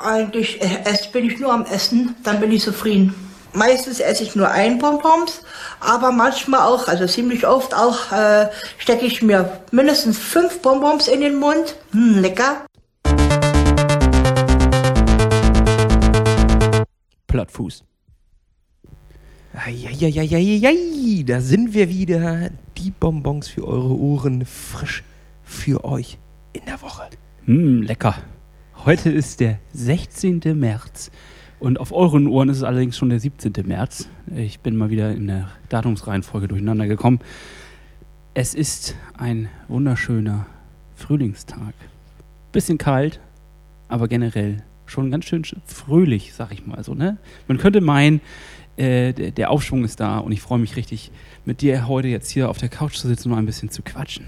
[0.00, 3.12] Eigentlich äh, erst bin ich nur am Essen, dann bin ich zufrieden.
[3.52, 5.42] Meistens esse ich nur ein Bonbons,
[5.80, 8.48] aber manchmal auch, also ziemlich oft auch, äh,
[8.78, 11.74] stecke ich mir mindestens fünf Bonbons in den Mund.
[11.90, 12.64] Hm, lecker.
[17.26, 17.82] Plattfuß.
[19.52, 22.50] Eieieiei, da sind wir wieder.
[22.76, 25.02] Die Bonbons für eure Ohren, frisch
[25.42, 26.18] für euch
[26.52, 27.10] in der Woche.
[27.46, 28.14] Hm, lecker.
[28.88, 30.40] Heute ist der 16.
[30.54, 31.10] März
[31.60, 33.52] und auf euren Ohren ist es allerdings schon der 17.
[33.66, 34.08] März.
[34.34, 37.20] Ich bin mal wieder in der Datumsreihenfolge durcheinander gekommen.
[38.32, 40.46] Es ist ein wunderschöner
[40.94, 41.74] Frühlingstag.
[42.50, 43.20] Bisschen kalt,
[43.88, 46.94] aber generell schon ganz schön fröhlich, sag ich mal so.
[46.94, 47.18] Ne?
[47.46, 48.22] Man könnte meinen,
[48.78, 51.12] äh, der, Aufschwung ist da und ich freue mich richtig,
[51.44, 54.24] mit dir heute jetzt hier auf der Couch zu sitzen und ein bisschen zu quatschen.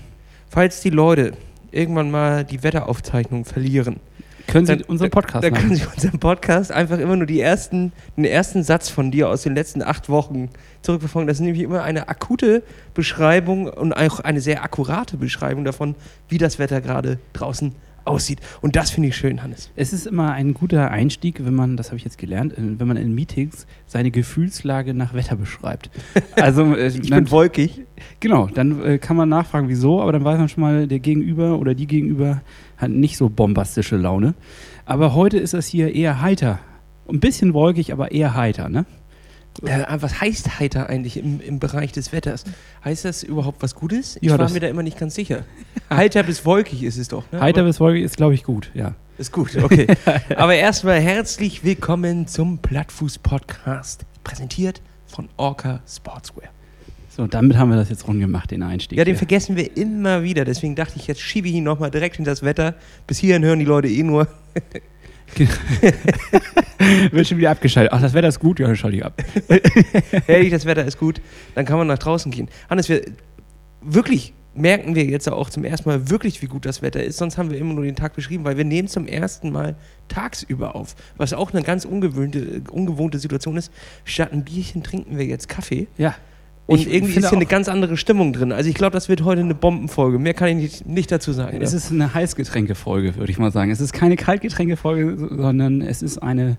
[0.50, 1.32] Falls die Leute
[1.72, 4.00] irgendwann mal die Wetteraufzeichnung verlieren,
[4.46, 5.62] Können Sie dann, unseren Podcast dann machen?
[5.62, 9.42] können Sie unseren Podcast einfach immer nur die ersten, den ersten Satz von dir aus
[9.42, 10.48] den letzten acht Wochen
[10.82, 11.26] zurückverfolgen.
[11.26, 12.62] Das ist nämlich immer eine akute
[12.94, 15.94] Beschreibung und auch eine sehr akkurate Beschreibung davon,
[16.28, 17.74] wie das Wetter gerade draußen
[18.04, 18.40] aussieht.
[18.62, 19.70] Und das finde ich schön, Hannes.
[19.76, 22.88] Es ist immer ein guter Einstieg, wenn man, das habe ich jetzt gelernt, äh, wenn
[22.88, 25.90] man in Meetings seine Gefühlslage nach Wetter beschreibt.
[26.36, 27.82] Also, äh, Ich dann, bin wolkig.
[28.18, 31.58] genau, dann äh, kann man nachfragen, wieso, aber dann weiß man schon mal, der Gegenüber
[31.58, 32.40] oder die Gegenüber
[32.80, 34.34] hat nicht so bombastische Laune.
[34.86, 36.58] Aber heute ist das hier eher heiter.
[37.08, 38.86] Ein bisschen wolkig, aber eher heiter, ne?
[39.64, 42.44] Äh, was heißt heiter eigentlich im, im Bereich des Wetters?
[42.84, 44.16] Heißt das überhaupt was Gutes?
[44.20, 45.44] Ich Ja, war mir da immer nicht ganz sicher.
[45.92, 47.24] heiter bis wolkig ist es doch.
[47.32, 47.40] Ne?
[47.40, 48.94] Heiter Aber- bis wolkig ist, glaube ich, gut, ja.
[49.18, 49.86] Ist gut, okay.
[50.36, 56.48] Aber erstmal herzlich willkommen zum Plattfuß-Podcast, präsentiert von Orca Sportswear.
[57.20, 58.96] So, damit haben wir das jetzt rund gemacht, den Einstieg.
[58.96, 59.18] Ja, den hier.
[59.18, 62.42] vergessen wir immer wieder, deswegen dachte ich, jetzt schiebe ich ihn nochmal direkt in das
[62.42, 62.76] Wetter.
[63.06, 64.26] Bis hierhin hören die Leute eh nur.
[67.10, 67.92] Wird schon wieder abgeschaltet.
[67.92, 69.22] Ach, das Wetter ist gut, ja, dann schalte ich ab.
[70.26, 71.20] Herrlich, das Wetter ist gut,
[71.54, 72.48] dann kann man nach draußen gehen.
[72.70, 73.02] Hannes, wir
[73.82, 77.18] wirklich merken wir jetzt auch zum ersten Mal wirklich, wie gut das Wetter ist.
[77.18, 79.76] Sonst haben wir immer nur den Tag beschrieben, weil wir nehmen zum ersten Mal
[80.08, 80.96] tagsüber auf.
[81.18, 83.70] Was auch eine ganz ungewöhnte, ungewohnte Situation ist.
[84.06, 85.86] Statt ein Bierchen trinken wir jetzt Kaffee.
[85.98, 86.14] Ja.
[86.70, 88.52] Und Ich irgendwie ist hier eine ganz andere Stimmung drin.
[88.52, 90.20] Also ich glaube, das wird heute eine Bombenfolge.
[90.20, 91.60] Mehr kann ich nicht, nicht dazu sagen.
[91.60, 91.78] Es ne?
[91.78, 93.72] ist eine Heißgetränkefolge, würde ich mal sagen.
[93.72, 96.58] Es ist keine Kaltgetränkefolge, sondern es ist eine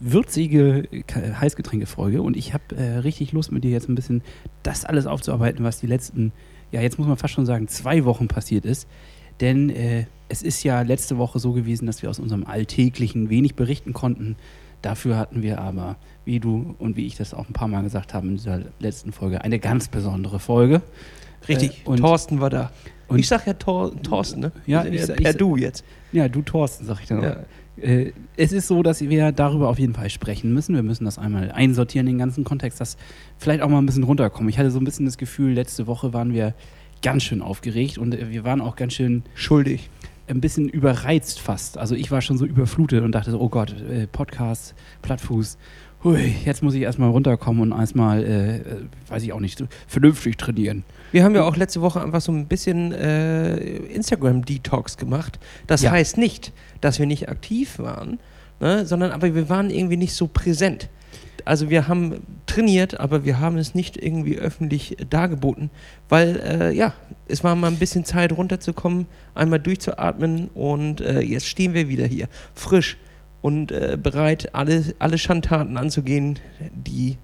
[0.00, 2.22] würzige Heißgetränkefolge.
[2.22, 4.22] Und ich habe äh, richtig Lust, mit dir jetzt ein bisschen
[4.62, 6.32] das alles aufzuarbeiten, was die letzten,
[6.70, 8.88] ja, jetzt muss man fast schon sagen, zwei Wochen passiert ist.
[9.42, 13.56] Denn äh, es ist ja letzte Woche so gewesen, dass wir aus unserem Alltäglichen wenig
[13.56, 14.36] berichten konnten.
[14.80, 18.14] Dafür hatten wir aber, wie du und wie ich das auch ein paar Mal gesagt
[18.14, 20.82] haben in dieser letzten Folge, eine ganz besondere Folge.
[21.48, 21.82] Richtig.
[21.84, 22.70] Äh, und- Thorsten war da.
[23.08, 24.52] und- ich sag ja Thor, Thorsten, ne?
[24.66, 25.84] Ja, ich per ich- Du jetzt.
[26.12, 27.22] Ja, du Thorsten, sag ich dann auch.
[27.24, 27.36] Ja.
[27.80, 30.74] Äh, es ist so, dass wir darüber auf jeden Fall sprechen müssen.
[30.74, 32.96] Wir müssen das einmal einsortieren, den ganzen Kontext, dass
[33.38, 34.48] vielleicht auch mal ein bisschen runterkommen.
[34.50, 36.54] Ich hatte so ein bisschen das Gefühl, letzte Woche waren wir
[37.02, 39.88] ganz schön aufgeregt und äh, wir waren auch ganz schön Schuldig.
[40.28, 41.78] ein bisschen überreizt fast.
[41.78, 45.58] Also ich war schon so überflutet und dachte so, oh Gott, äh, Podcast, Plattfuß,
[46.04, 48.62] hui, jetzt muss ich erstmal runterkommen und erstmal, äh, äh,
[49.08, 50.84] weiß ich auch nicht, vernünftig trainieren.
[51.12, 55.38] Wir haben ja auch letzte Woche einfach so ein bisschen äh, Instagram-Detox gemacht.
[55.66, 55.90] Das Ja.
[55.92, 58.18] heißt nicht, dass wir nicht aktiv waren,
[58.60, 60.88] ne, sondern aber wir waren irgendwie nicht so präsent.
[61.44, 65.70] Also wir haben trainiert, aber wir haben es nicht irgendwie öffentlich dargeboten,
[66.08, 66.94] weil äh, ja,
[67.26, 72.06] es war mal ein bisschen Zeit runterzukommen, einmal durchzuatmen und äh, jetzt stehen wir wieder
[72.06, 72.96] hier, frisch
[73.42, 76.38] und äh, bereit, alle, alle Schandtaten anzugehen,
[76.74, 77.18] die,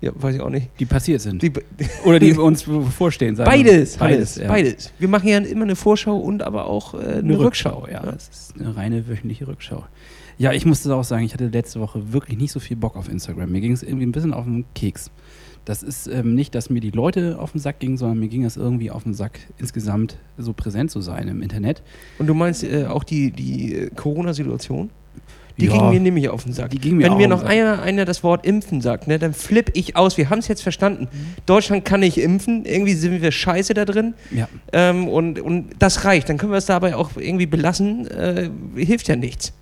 [0.00, 1.42] ja, weiß ich auch nicht, Die passiert sind.
[1.42, 1.52] die,
[2.04, 3.36] Oder die uns bevorstehen.
[3.36, 4.48] Beides, Beides, beides, ja.
[4.48, 4.92] beides.
[4.98, 7.80] Wir machen ja immer eine Vorschau und aber auch äh, eine, Eine Rückschau.
[7.80, 8.00] Rückschau, ja.
[8.12, 9.84] Das ist eine reine wöchentliche Rückschau.
[10.38, 13.08] Ja, ich musste auch sagen, ich hatte letzte Woche wirklich nicht so viel Bock auf
[13.08, 13.50] Instagram.
[13.50, 15.10] Mir ging es irgendwie ein bisschen auf den Keks.
[15.64, 18.44] Das ist ähm, nicht, dass mir die Leute auf den Sack gingen, sondern mir ging
[18.44, 21.82] es irgendwie auf den Sack, insgesamt so präsent zu sein im Internet.
[22.18, 24.90] Und du meinst äh, auch die, die äh, Corona-Situation?
[25.58, 25.72] Die Ja.
[25.72, 26.70] ging mir nämlich auf den Sack.
[26.70, 29.32] Die ging mir Wenn auch mir noch einer, einer das Wort impfen sagt, ne, dann
[29.32, 30.18] flipp ich aus.
[30.18, 31.08] Wir haben es jetzt verstanden.
[31.46, 32.64] Deutschland kann nicht impfen.
[32.66, 34.14] Irgendwie sind wir scheiße da drin.
[34.30, 34.48] Ja.
[34.72, 36.28] Ähm, und, und das reicht.
[36.28, 38.06] Dann können wir es dabei auch irgendwie belassen.
[38.06, 39.54] Äh, hilft ja nichts.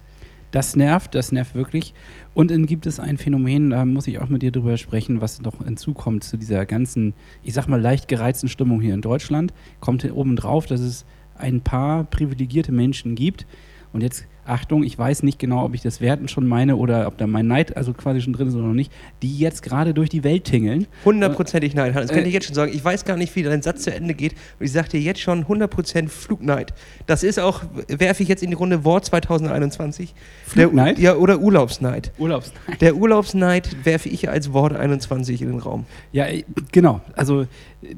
[0.51, 1.95] Das nervt, das nervt wirklich.
[2.33, 5.43] Und dann gibt es ein Phänomen, da muss ich auch mit dir drüber sprechen, was
[5.43, 7.13] noch hinzukommt zu dieser ganzen,
[7.43, 9.53] ich sag mal, leicht gereizten Stimmung hier in Deutschland.
[9.81, 11.05] Kommt oben drauf, dass es
[11.37, 13.47] ein paar privilegierte Menschen gibt.
[13.93, 17.19] Und jetzt Achtung, ich weiß nicht genau, ob ich das Werten schon meine oder ob
[17.19, 18.93] da mein Neid also quasi schon drin ist oder noch nicht,
[19.23, 20.87] die jetzt gerade durch die Welt tingeln.
[21.05, 21.95] Hundertprozentig Neid.
[21.95, 22.73] Das kann Äh, ich jetzt schon sagen.
[22.75, 24.33] Ich weiß gar nicht, wie dein Satz zu Ende geht.
[24.59, 26.75] Und ich sag dir jetzt schon 100% Flugneid.
[27.07, 30.15] Das ist auch, werfe ich jetzt in die Runde Wort 2021.
[30.47, 30.97] Flugneid?
[30.99, 32.13] Der, ja, oder Urlaubsneid.
[32.19, 32.81] Urlaubsneid.
[32.81, 35.87] Der Urlaubsneid werfe ich als Wort 21 in den Raum.
[36.13, 37.01] Ja, äh, genau.
[37.17, 37.47] Also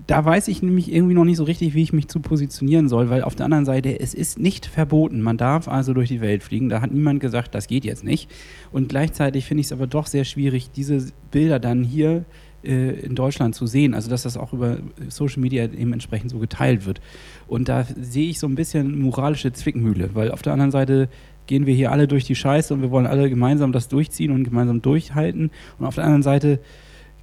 [0.07, 3.11] da weiß ich nämlich irgendwie noch nicht so richtig, wie ich mich zu positionieren soll,
[3.11, 5.23] weil auf der anderen Seite, es ist nicht verboten.
[5.23, 6.69] Man darf also durch die Welt fliegen.
[6.69, 8.31] Da hat niemand gesagt, das geht jetzt nicht.
[8.73, 12.25] Und gleichzeitig finde ich es aber doch sehr schwierig, diese Bilder dann hier
[12.65, 13.95] äh, in Deutschland zu sehen.
[13.95, 14.79] Also dass das auch über
[15.09, 17.01] Social Media dementsprechend so geteilt wird.
[17.47, 21.09] Und da sehe ich so ein bisschen moralische Zwickmühle, weil auf der anderen Seite
[21.47, 24.45] gehen wir hier alle durch die Scheiße und wir wollen alle gemeinsam das durchziehen und
[24.45, 25.51] gemeinsam durchhalten.
[25.79, 26.59] Und auf der anderen Seite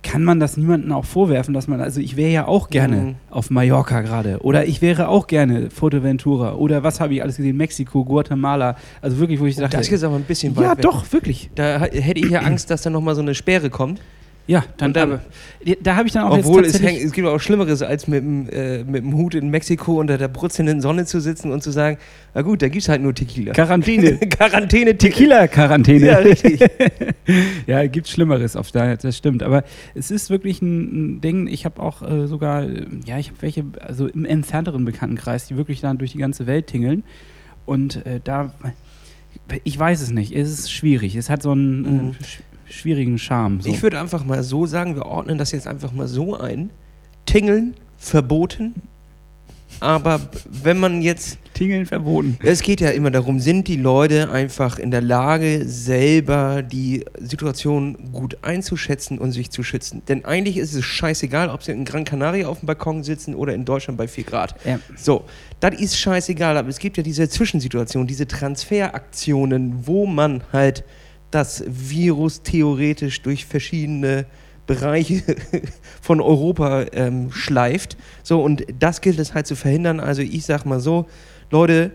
[0.04, 3.16] kann man das niemandem auch vorwerfen, dass man, also ich wäre ja auch gerne Mhm.
[3.32, 7.58] auf Mallorca gerade oder ich wäre auch gerne Fuerteventura oder was habe ich alles gesehen,
[7.58, 10.72] Mexiko, Guatemala, also wirklich, wo ich dachte, Das ist jetzt aber ein bisschen weit ja
[10.72, 10.82] weg.
[10.82, 11.50] doch, wirklich.
[11.56, 14.02] Da hätte ich ja Angst, dass da nochmal so eine Sperre kommt.
[14.46, 15.22] Ja, dann, dann- aber,
[15.82, 18.22] da habe ich dann auch Obwohl jetzt es, hängt, es gibt auch Schlimmeres, als mit
[18.24, 21.72] dem, äh, mit dem Hut in Mexiko unter der brutzelnden Sonne zu sitzen und zu
[21.72, 21.98] sagen,
[22.34, 23.54] na gut, da gibt es halt nur Tequila.
[23.54, 24.18] Quarantäne.
[24.30, 25.48] Quarantäne, Tequila.
[25.48, 26.06] Tequila-Quarantäne.
[26.08, 26.60] Ja, richtig.
[27.68, 29.44] ja, gibt Schlimmeres auf der, das stimmt.
[29.44, 29.64] Aber
[29.96, 31.48] es ist wirklich ein, ein Ding.
[31.48, 35.56] Ich habe auch äh, sogar, äh, ja, ich habe welche, also im entfernteren Bekanntenkreis, die
[35.56, 37.04] wirklich dann durch die ganze Welt tingeln.
[37.66, 38.54] Und äh, da,
[39.64, 40.36] ich weiß es nicht.
[40.36, 41.16] Es ist schwierig.
[41.16, 42.16] Es hat so einen Mhm.
[42.74, 43.62] Sch schwierigen Charme.
[43.62, 43.70] So.
[43.70, 46.70] Ich würde einfach mal so sagen, wir ordnen das jetzt einfach mal so ein.
[47.26, 48.74] Tingeln, verboten.
[49.80, 52.38] Aber wenn man jetzt Tingeln verboten.
[52.44, 58.12] Es geht ja immer darum, sind die Leute einfach in der Lage, selber die Situation
[58.12, 60.02] gut einzuschätzen und sich zu schützen?
[60.08, 63.54] Denn eigentlich ist es scheißegal, ob sie in Gran Canaria auf dem Balkon sitzen oder
[63.54, 64.56] in Deutschland bei 4 Grad.
[64.66, 64.80] Ja.
[64.96, 65.26] So,
[65.60, 70.84] das ist scheißegal, aber es gibt ja diese Zwischensituation, diese Transferaktionen, wo man halt
[71.34, 74.26] das Virus theoretisch durch verschiedene
[74.68, 75.24] Bereiche
[76.02, 77.98] von Europa ähm, schleift.
[78.24, 80.00] So, und das gilt es halt zu verhindern.
[80.00, 81.08] Also ich sag mal so,
[81.50, 81.92] Leute,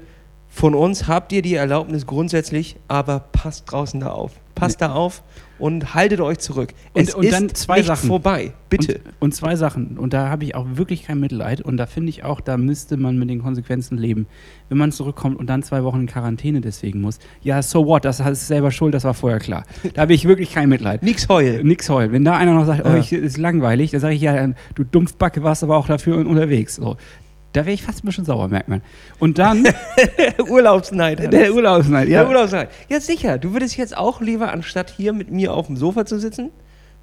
[0.48, 4.32] von uns habt ihr die Erlaubnis grundsätzlich, aber passt draußen da auf.
[4.54, 5.22] Passt da auf
[5.58, 6.70] und haltet euch zurück.
[6.92, 8.08] Und- es und ist dann zwei nicht Sachen.
[8.08, 8.52] vorbei.
[8.70, 8.94] Bitte.
[8.94, 9.96] Und, und zwei Sachen.
[9.98, 11.60] Und da habe ich auch wirklich kein Mitleid.
[11.62, 14.26] Und da finde ich auch, da müsste man mit den Konsequenzen leben.
[14.68, 17.18] Wenn man zurückkommt und dann zwei Wochen in Quarantäne deswegen muss.
[17.42, 18.04] Ja, so what?
[18.04, 19.64] Das ist selber schuld, das war vorher klar.
[19.94, 21.02] Da habe ich wirklich kein Mitleid.
[21.02, 21.66] Nix heulen.
[21.66, 22.12] Nix heulen.
[22.12, 22.96] Wenn da einer noch sagt, oh, Ja.
[22.98, 26.76] ich, ist langweilig, dann sage ich, ja, du Dumpfbacke warst aber auch dafür unterwegs.
[26.76, 26.96] So.
[27.52, 28.82] Da wäre ich fast ein bisschen sauer, merkt man.
[29.18, 29.66] Und dann
[30.48, 31.32] Urlaubsneid.
[31.32, 32.08] der Urlaubsneid.
[32.08, 32.22] Ja.
[32.22, 32.68] Ja, Urlaubsneid.
[32.88, 33.38] Ja, sicher.
[33.38, 36.50] Du würdest jetzt auch lieber, anstatt hier mit mir auf dem Sofa zu sitzen,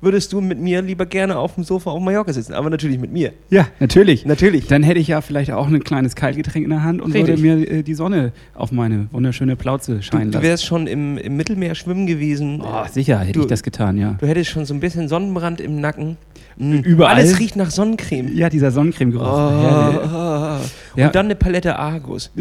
[0.05, 2.53] würdest du mit mir lieber gerne auf dem Sofa auf Mallorca sitzen.
[2.53, 3.33] Aber natürlich mit mir.
[3.49, 4.25] ja, natürlich.
[4.25, 4.67] Natürlich.
[4.67, 7.41] Dann hätte ich ja vielleicht auch ein kleines Kaltgetränk in der Hand und Richtig.
[7.43, 10.43] würde mir äh, die Sonne auf meine wunderschöne Plauze Du, scheinen du lassen.
[10.47, 12.61] wärst schon im, im Mittelmeer schwimmen gewesen.
[12.63, 14.15] Oh, sicher hätte Du- ich das getan, ja.
[14.19, 16.17] Du hättest schon so ein bisschen Sonnenbrand im Nacken.
[16.57, 16.75] Mm.
[16.75, 17.15] Überall?
[17.15, 18.33] Alles riecht nach Sonnencreme.
[18.33, 19.25] Ja, dieser Sonnencreme-Geruch.
[19.27, 20.59] Oh, oh.
[20.95, 21.07] Ja.
[21.07, 22.31] Und dann eine Palette Argus.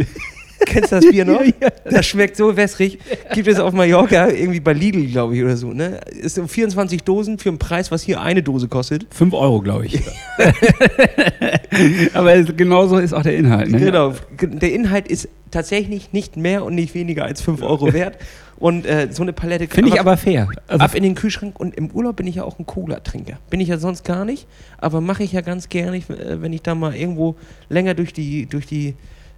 [0.67, 1.41] Kennst du das Bier noch?
[1.85, 2.99] Das schmeckt so wässrig.
[3.35, 5.73] Gibt es auf Mallorca irgendwie bei Lidl, glaube ich, oder so.
[5.73, 6.01] Ne?
[6.11, 9.07] Ist so 24 Dosen für einen Preis, was hier eine Dose kostet.
[9.11, 10.01] Fünf Euro, glaube ich.
[12.15, 13.71] Aber genauso ist auch der Inhalt.
[13.71, 13.81] Ne?
[13.81, 14.15] Genau.
[14.41, 18.19] Der Inhalt ist tatsächlich nicht mehr und nicht weniger als 5 Euro wert.
[18.57, 20.49] Und äh, so eine Palette Finde ich aber fair.
[20.69, 21.59] Also, ab in den Kühlschrank.
[21.59, 23.39] Und im Urlaub bin ich ja auch ein Cola-Trinker.
[23.51, 24.47] Bin ich ja sonst gar nicht.
[24.79, 27.37] Aber mache ich ja ganz gerne, äh, wenn ich da mal irgendwo
[27.69, 28.95] länger durch die, durch die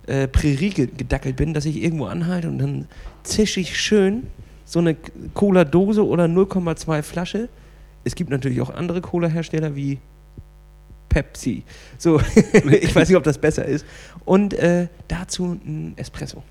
[0.07, 2.87] äh, Prärie ge- gedackelt bin, dass ich irgendwo anhalte und dann
[3.23, 4.25] zische ich schön
[4.65, 4.97] so eine
[5.35, 7.49] Cola-Dose oder 0,2 Flasche.
[8.05, 9.99] Es gibt natürlich auch andere Cola-Hersteller wie
[11.09, 11.63] Pepsi.
[11.99, 12.21] So,
[12.81, 13.87] ich weiß nicht, ob das besser ist.
[14.25, 16.43] Und äh, dazu ein Espresso.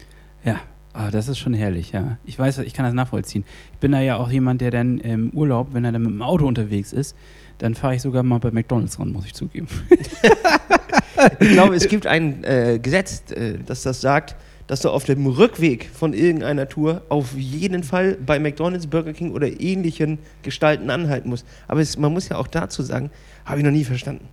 [0.43, 0.59] ja,
[0.93, 2.17] ah, das ist schon herrlich, ja.
[2.25, 3.43] Ich weiß, ich kann das nachvollziehen.
[3.73, 6.21] Ich bin da ja auch jemand, der dann im Urlaub, wenn er dann mit dem
[6.21, 7.15] Auto unterwegs ist,
[7.57, 9.67] dann fahre ich sogar mal bei McDonalds ran, muss ich zugeben.
[11.39, 14.35] Ich glaube, es gibt ein äh, Gesetz, äh, das das sagt,
[14.67, 19.31] dass du auf dem Rückweg von irgendeiner Tour auf jeden Fall bei McDonald's, Burger King
[19.31, 21.45] oder ähnlichen Gestalten anhalten musst.
[21.67, 23.11] Aber es, man muss ja auch dazu sagen,
[23.45, 24.27] habe ich noch nie verstanden.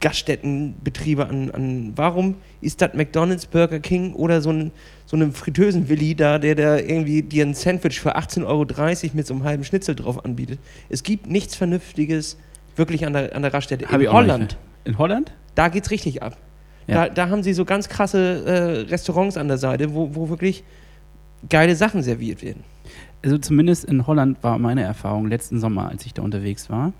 [0.00, 4.70] Gaststättenbetriebe an, an warum ist das McDonald's, Burger King oder so ein
[5.06, 8.66] so einem Fritösen-Willi da, der da irgendwie dir ein Sandwich für 18,30 Euro
[9.14, 10.58] mit so einem halben Schnitzel drauf anbietet.
[10.88, 12.36] Es gibt nichts Vernünftiges
[12.74, 13.86] wirklich an der, an der Raststätte.
[13.86, 15.32] Hab In noch nicht Holland, In Holland?
[15.56, 16.36] Da geht's richtig ab.
[16.86, 17.06] Ja.
[17.06, 20.62] Da, da haben sie so ganz krasse äh, Restaurants an der Seite, wo, wo wirklich
[21.48, 22.62] geile Sachen serviert werden.
[23.24, 26.92] Also zumindest in Holland war meine Erfahrung letzten Sommer, als ich da unterwegs war,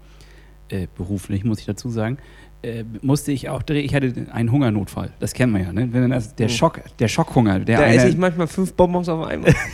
[0.70, 2.18] äh, beruflich muss ich dazu sagen,
[2.62, 3.84] äh, musste ich auch drehen.
[3.84, 5.10] Ich hatte einen Hungernotfall.
[5.20, 5.88] Das kennen wir ja, ne?
[5.92, 9.24] Wenn das, der Schock, der Schockhunger, der Da eine, esse ich manchmal fünf Bonbons auf
[9.26, 9.54] einmal.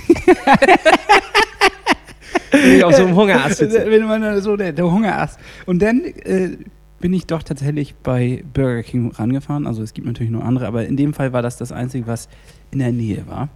[2.51, 3.87] Wenn ich auf so einem Hungerast sitze.
[3.89, 5.41] Wenn man so der, der Hungerast.
[5.65, 6.59] Und dann äh,
[7.03, 9.67] bin ich doch tatsächlich bei Burger King rangefahren.
[9.67, 12.29] Also es gibt natürlich noch andere, aber in dem Fall war das das Einzige, was
[12.71, 13.51] in der Nähe war.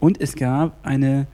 [0.00, 1.28] Und es gab eine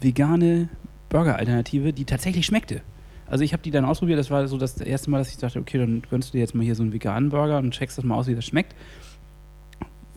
[0.00, 0.70] vegane
[1.10, 2.80] Burger-Alternative, die tatsächlich schmeckte.
[3.26, 4.18] Also ich habe die dann ausprobiert.
[4.18, 6.54] Das war so das erste Mal, dass ich dachte, okay, dann gönnst du dir jetzt
[6.54, 8.74] mal hier so einen veganen Burger und checkst das mal aus, wie das schmeckt.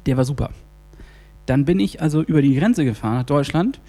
[0.05, 0.49] Der war super.
[1.45, 3.81] Dann bin ich also über die Grenze gefahren nach Deutschland.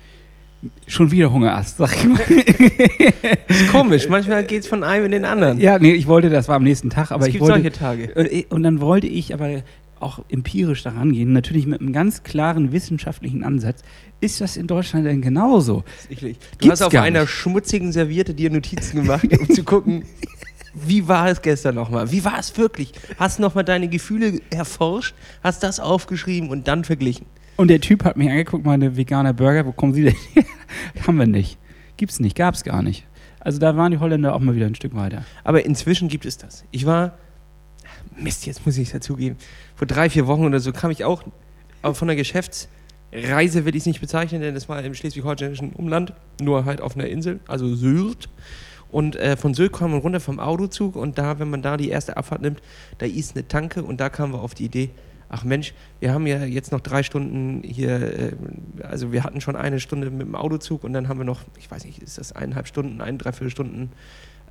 [0.86, 2.20] Schon wieder Hungerast, sag ich mal.
[3.48, 5.58] ist komisch, manchmal geht es von einem in den anderen.
[5.58, 7.54] Ja, nee, ich wollte, das war am nächsten Tag, aber es ich gibt wollte.
[7.62, 8.04] solche Tage.
[8.16, 9.62] Äh, Und dann wollte ich aber
[10.00, 13.82] auch empirisch daran gehen, natürlich mit einem ganz klaren wissenschaftlichen Ansatz.
[14.20, 15.84] Ist das in Deutschland denn genauso?
[16.08, 16.38] Sicherlich.
[16.38, 17.30] Du Gibt's hast auf einer nicht.
[17.30, 20.04] schmutzigen Serviette dir Notizen gemacht, um zu gucken,
[20.74, 22.10] wie war es gestern nochmal?
[22.12, 22.92] Wie war es wirklich?
[23.18, 27.26] Hast nochmal deine Gefühle erforscht, hast das aufgeschrieben und dann verglichen.
[27.60, 30.44] Und der Typ hat mich angeguckt, meine veganer Burger, wo kommen Sie denn her?
[31.06, 31.58] Haben wir nicht.
[31.98, 33.04] Gibt's nicht, gab's gar nicht.
[33.38, 35.26] Also da waren die Holländer auch mal wieder ein Stück weiter.
[35.44, 36.64] Aber inzwischen gibt es das.
[36.70, 37.18] Ich war,
[38.16, 39.36] Mist, jetzt muss ich es dazugeben,
[39.76, 41.22] vor drei, vier Wochen oder so kam ich auch
[41.82, 46.14] auch von einer Geschäftsreise, will ich es nicht bezeichnen, denn das war im schleswig-holsteinischen Umland,
[46.40, 48.30] nur halt auf einer Insel, also Sylt.
[48.90, 51.90] Und äh, von Sylt kam man runter vom Autozug und da, wenn man da die
[51.90, 52.62] erste Abfahrt nimmt,
[52.96, 54.88] da ist eine Tanke und da kamen wir auf die Idee,
[55.30, 58.32] ach Mensch, wir haben ja jetzt noch drei Stunden hier, äh,
[58.82, 61.70] also wir hatten schon eine Stunde mit dem Autozug und dann haben wir noch, ich
[61.70, 63.92] weiß nicht, ist das eineinhalb Stunden, ein, dreiviertel Stunden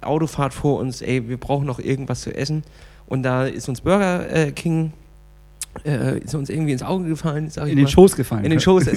[0.02, 2.64] Autofahrt vor uns, ey, wir brauchen noch irgendwas zu essen.
[3.06, 4.94] Und da ist uns Burger äh, King,
[5.86, 7.88] äh, ist uns irgendwie ins Auge gefallen, In den mal.
[7.90, 8.46] Schoß gefallen.
[8.46, 8.88] In den Schoß.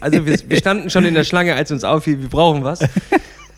[0.00, 2.80] Also wir, wir standen schon in der Schlange, als uns auffiel, wir brauchen was.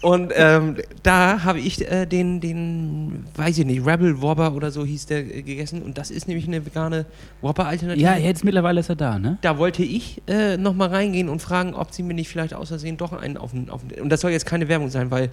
[0.02, 4.85] Und ähm, da habe ich äh, den, den, weiß ich nicht, Rebel Whopper oder so
[4.85, 5.83] hieß der äh, gegessen.
[5.83, 7.04] Und das ist nämlich eine vegane
[7.42, 8.02] Whopper-Alternative.
[8.02, 9.37] Ja, jetzt mittlerweile ist er da, ne?
[9.42, 12.97] Da wollte ich äh, nochmal reingehen und fragen, ob sie mir nicht vielleicht aus Versehen
[12.97, 14.00] doch einen auf den, auf den.
[14.00, 15.30] Und das soll jetzt keine Werbung sein, weil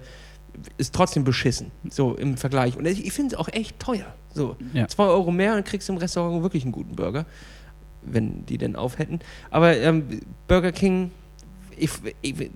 [0.76, 2.76] ist trotzdem beschissen, so im Vergleich.
[2.76, 4.06] Und ich, ich finde es auch echt teuer.
[4.34, 4.88] So, Ja.
[4.88, 7.26] zwei Euro mehr und kriegst im Restaurant wirklich einen guten Burger,
[8.02, 9.20] wenn die denn auf hätten.
[9.50, 11.10] Aber ähm, Burger King,
[11.76, 11.90] ich,
[12.22, 12.50] ich,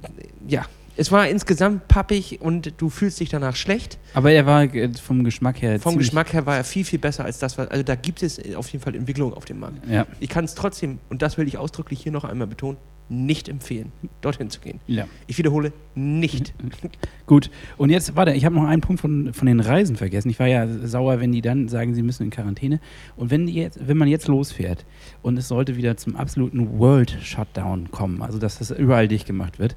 [0.48, 0.64] ja,
[0.96, 3.98] es war insgesamt pappig und du fühlst dich danach schlecht.
[4.14, 7.24] Aber er war äh, vom Geschmack her Vom Geschmack her war er viel, viel besser
[7.24, 7.68] als das, was.
[7.68, 9.86] Also da gibt es auf jeden Fall Entwicklung auf dem Markt.
[9.88, 12.76] Ja, Ich kann es trotzdem, und das will ich ausdrücklich hier noch einmal betonen,
[13.08, 14.80] nicht empfehlen, dorthin zu gehen.
[14.86, 15.06] ja.
[15.26, 16.54] Ich wiederhole, nicht.
[17.26, 20.30] Gut, und jetzt, warte, ich habe noch einen Punkt von, von den Reisen vergessen.
[20.30, 22.80] Ich war ja sauer, wenn die dann sagen, sie müssen in Quarantäne.
[23.16, 24.86] Und wenn, die jetzt, wenn man jetzt losfährt
[25.20, 29.58] und es sollte wieder zum absoluten World Shutdown kommen, also dass das überall dicht gemacht
[29.58, 29.76] wird,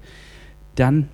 [0.76, 1.08] dann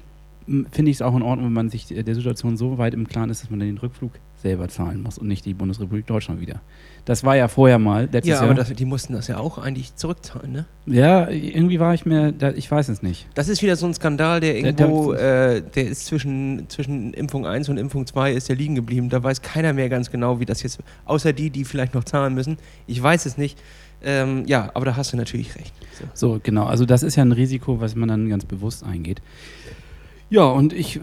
[0.47, 3.07] m, finde ich es auch in Ordnung, wenn man sich der Situation so weit im
[3.07, 6.41] Klaren ist, dass man dann den Rückflug selber zahlen muss und nicht die Bundesrepublik Deutschland
[6.41, 6.61] wieder.
[7.05, 8.45] Das war ja vorher mal, letztes Ja, Jahr.
[8.45, 10.65] aber das, die mussten das ja auch eigentlich zurückzahlen, ne?
[10.87, 13.27] ja, irgendwie war ich mir, da, ich weiß es nicht.
[13.35, 17.45] Das ist wieder so ein Skandal, der Der- irgendwo, äh, der ist zwischen, zwischen Impfung
[17.45, 19.09] 1 und Impfung 2 ist der liegen geblieben.
[19.09, 22.33] Da weiß keiner mehr ganz genau, wie das jetzt, außer die, die vielleicht noch zahlen
[22.33, 22.57] müssen.
[22.87, 23.59] Ich weiß es nicht.
[24.03, 25.73] Ähm, ja, aber da hast du natürlich recht.
[25.93, 26.33] So.
[26.33, 26.65] So, genau.
[26.65, 29.21] Also das ist ja ein Risiko, was man dann ganz bewusst eingeht.
[30.31, 30.99] Ja, und ich äh,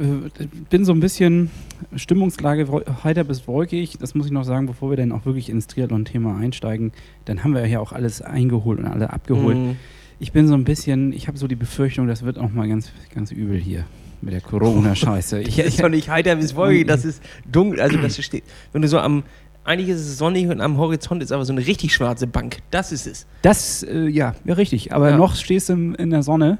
[0.70, 1.50] bin so ein bisschen
[1.94, 2.66] Stimmungslage
[3.04, 3.98] heiter bis wolkig.
[4.00, 6.92] Das muss ich noch sagen, bevor wir dann auch wirklich ins Triathlon-Thema einsteigen.
[7.26, 9.58] Dann haben wir ja auch alles eingeholt und alle abgeholt.
[9.58, 9.76] Mhm.
[10.18, 12.90] Ich bin so ein bisschen, ich habe so die Befürchtung, das wird auch mal ganz,
[13.14, 13.84] ganz übel hier
[14.22, 15.40] mit der Corona-Scheiße.
[15.46, 17.82] Ich, Das ist doch nicht heiter bis wolkig, das ist dunkel.
[17.82, 19.24] Also das steht, wenn du so am,
[19.68, 22.58] eigentlich ist es sonnig und am Horizont ist aber so eine richtig schwarze Bank.
[22.70, 23.26] Das ist es.
[23.42, 24.92] Das, äh, ja, ja, richtig.
[24.94, 25.16] Aber Ja.
[25.16, 26.58] noch stehst du in der Sonne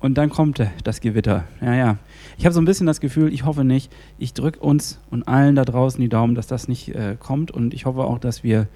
[0.00, 1.44] und dann kommt äh, das Gewitter.
[1.60, 1.98] Ja, ja.
[2.38, 5.54] Ich habe so ein bisschen das Gefühl, ich hoffe nicht, ich drücke uns und allen
[5.54, 7.50] da draußen die Daumen, dass das nicht äh, kommt.
[7.50, 8.66] Und ich hoffe auch, dass wir,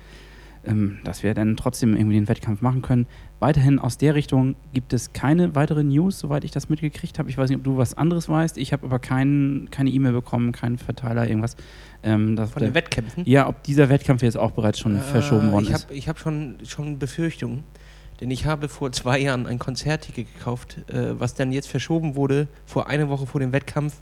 [0.67, 3.07] ähm, dass wir dann trotzdem irgendwie den Wettkampf machen können.
[3.41, 7.29] Weiterhin aus der Richtung gibt es keine weiteren News, soweit ich das mitgekriegt habe.
[7.29, 8.57] Ich weiß nicht, ob du was anderes weißt.
[8.59, 11.57] Ich habe aber kein, keine E-Mail bekommen, keinen Verteiler, irgendwas.
[12.03, 13.25] Ähm, Von den Wettkämpfen.
[13.27, 15.85] ja, ob dieser Wettkampf jetzt auch bereits schon verschoben worden ich ist.
[15.85, 17.65] hab, Ich habe schon, schon Befürchtungen,
[18.21, 22.49] denn ich habe vor zwei Jahren ein Konzertticket gekauft, äh, was dann jetzt verschoben wurde,
[22.65, 24.01] vor einer Woche vor dem Wettkampf.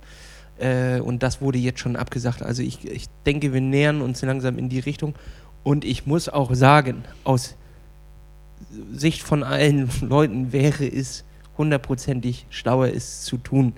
[0.59, 2.43] Äh, und das wurde jetzt schon abgesagt.
[2.43, 5.15] Also ich, ich denke, wir nähern uns langsam in die Richtung.
[5.65, 7.57] Und ich muss auch sagen, aus
[8.93, 11.25] Sicht von allen Leuten wäre es
[11.59, 13.75] hundertprozentig schlauer, es zu tun.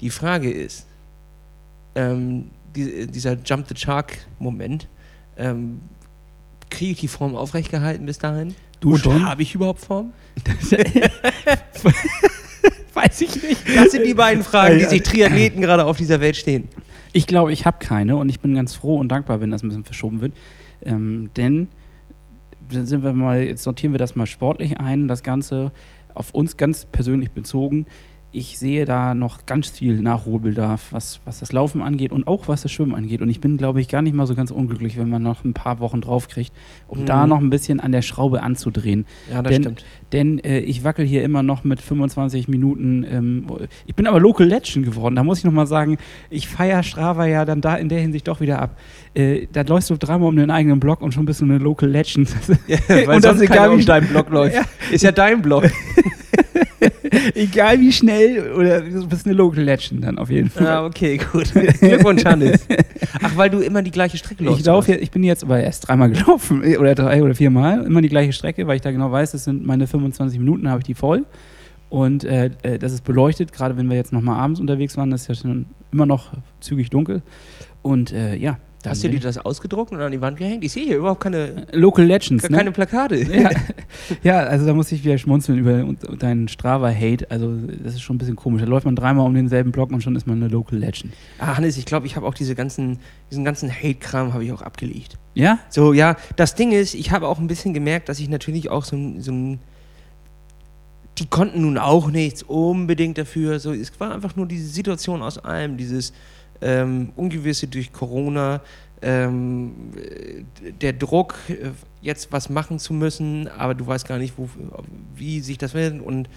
[0.00, 0.86] Die Frage ist,
[1.94, 4.88] ähm, die, dieser Jump the Shark-Moment,
[5.36, 5.80] ähm,
[6.70, 8.54] kriege ich die Form aufrecht gehalten bis dahin?
[8.80, 9.26] Du Und schon?
[9.26, 10.12] habe ich überhaupt Form?
[12.94, 13.76] Weiß ich nicht.
[13.76, 16.68] Das sind die beiden Fragen, die sich Triathleten gerade auf dieser Welt stehen.
[17.12, 19.68] Ich glaube, ich habe keine und ich bin ganz froh und dankbar, wenn das ein
[19.68, 20.32] bisschen verschoben wird.
[20.84, 21.68] Ähm, denn
[22.70, 25.72] sind wir mal, jetzt sortieren wir das mal sportlich ein, das Ganze
[26.14, 27.86] auf uns ganz persönlich bezogen
[28.30, 32.62] ich sehe da noch ganz viel Nachholbedarf, was, was das Laufen angeht und auch was
[32.62, 33.22] das Schwimmen angeht.
[33.22, 35.54] Und ich bin, glaube ich, gar nicht mal so ganz unglücklich, wenn man noch ein
[35.54, 36.52] paar Wochen draufkriegt,
[36.88, 37.06] um mhm.
[37.06, 39.06] da noch ein bisschen an der Schraube anzudrehen.
[39.32, 39.84] Ja, das denn, stimmt.
[40.12, 43.06] Denn äh, ich wackel hier immer noch mit 25 Minuten.
[43.10, 43.46] Ähm,
[43.86, 45.16] ich bin aber Local Legend geworden.
[45.16, 45.96] Da muss ich noch mal sagen,
[46.28, 48.78] ich feiere Strava ja dann da in der Hinsicht doch wieder ab.
[49.14, 51.88] Äh, da läufst du dreimal um den eigenen Blog und schon bist du eine Local
[51.88, 52.28] Legend.
[52.66, 54.56] Ja, weil und das egal, wie um deinen Blog läuft.
[54.56, 54.62] Ja.
[54.90, 55.70] Ist ja dein Blog.
[57.34, 60.66] Egal wie schnell, oder du bist eine Local Legend dann auf jeden Fall.
[60.66, 61.52] Ah, okay, gut.
[61.80, 62.66] Glückwunsch, Hannes.
[63.22, 64.60] Ach, weil du immer die gleiche Strecke läufst.
[64.60, 68.08] Ich laufe ich bin jetzt aber erst dreimal gelaufen, oder drei oder viermal, immer die
[68.08, 70.94] gleiche Strecke, weil ich da genau weiß, das sind meine 25 Minuten, habe ich die
[70.94, 71.24] voll.
[71.90, 75.22] Und äh, äh, das ist beleuchtet, gerade wenn wir jetzt nochmal abends unterwegs waren, das
[75.22, 77.22] ist ja schon immer noch zügig dunkel.
[77.82, 80.62] Und äh, ja, dann Hast du dir das ausgedruckt und an die Wand gehängt?
[80.62, 82.72] Ich sehe hier überhaupt keine Local Legends, keine ne?
[82.72, 83.16] Plakate.
[83.38, 83.50] Ja.
[84.22, 85.82] ja, also da muss ich wieder schmunzeln über
[86.16, 87.30] deinen Strava-Hate.
[87.30, 88.62] Also das ist schon ein bisschen komisch.
[88.62, 91.12] Da läuft man dreimal um denselben Block und schon ist man eine Local Legend.
[91.38, 94.62] Ah, Hannes, ich glaube, ich habe auch diese ganzen, diesen ganzen Hate-Kram habe ich auch
[94.62, 95.18] abgelegt.
[95.34, 95.58] Ja?
[95.70, 96.16] So, ja.
[96.36, 99.32] Das Ding ist, ich habe auch ein bisschen gemerkt, dass ich natürlich auch so, so
[99.32, 99.58] ein
[101.18, 103.58] die konnten nun auch nichts unbedingt dafür.
[103.58, 106.12] So, es war einfach nur diese Situation aus allem, dieses
[106.60, 108.60] ähm, Ungewisse durch Corona,
[109.02, 109.72] ähm,
[110.80, 114.48] der Druck, äh, jetzt was machen zu müssen, aber du weißt gar nicht, wo,
[115.14, 116.28] wie sich das wird und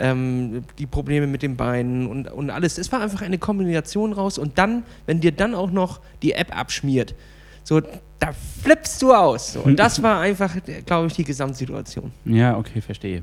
[0.00, 2.78] ähm, die Probleme mit den Beinen und, und alles.
[2.78, 6.56] Es war einfach eine Kombination raus und dann, wenn dir dann auch noch die App
[6.56, 7.14] abschmiert,
[7.64, 8.32] so, da
[8.62, 9.52] flippst du aus.
[9.52, 9.60] So.
[9.60, 10.56] Und das war einfach,
[10.86, 12.12] glaube ich, die Gesamtsituation.
[12.24, 13.22] Ja, okay, verstehe.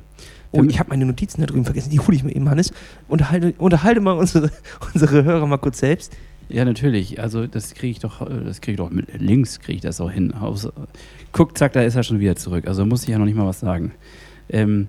[0.52, 2.72] Oh, ich habe meine Notizen da drüben vergessen, die hole ich mir eben, Hannes.
[3.08, 4.52] Unterhalte, unterhalte mal unsere,
[4.94, 6.16] unsere Hörer mal kurz selbst.
[6.50, 7.20] Ja, natürlich.
[7.20, 10.12] Also das kriege ich doch, das kriege ich doch mit links kriege ich das auch
[10.12, 10.34] hin.
[10.34, 10.70] Aus,
[11.32, 12.68] guck, zack, da ist er schon wieder zurück.
[12.68, 13.94] Also muss ich ja noch nicht mal was sagen.
[14.50, 14.88] Ähm,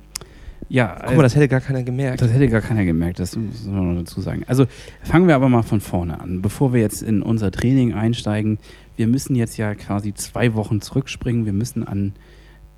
[0.68, 2.20] ja, Guck mal, das hätte gar keiner gemerkt.
[2.20, 4.42] Das hätte gar keiner gemerkt, das muss man noch dazu sagen.
[4.48, 4.66] Also
[5.02, 6.42] fangen wir aber mal von vorne an.
[6.42, 8.58] Bevor wir jetzt in unser Training einsteigen,
[8.96, 11.46] wir müssen jetzt ja quasi zwei Wochen zurückspringen.
[11.46, 12.14] Wir müssen an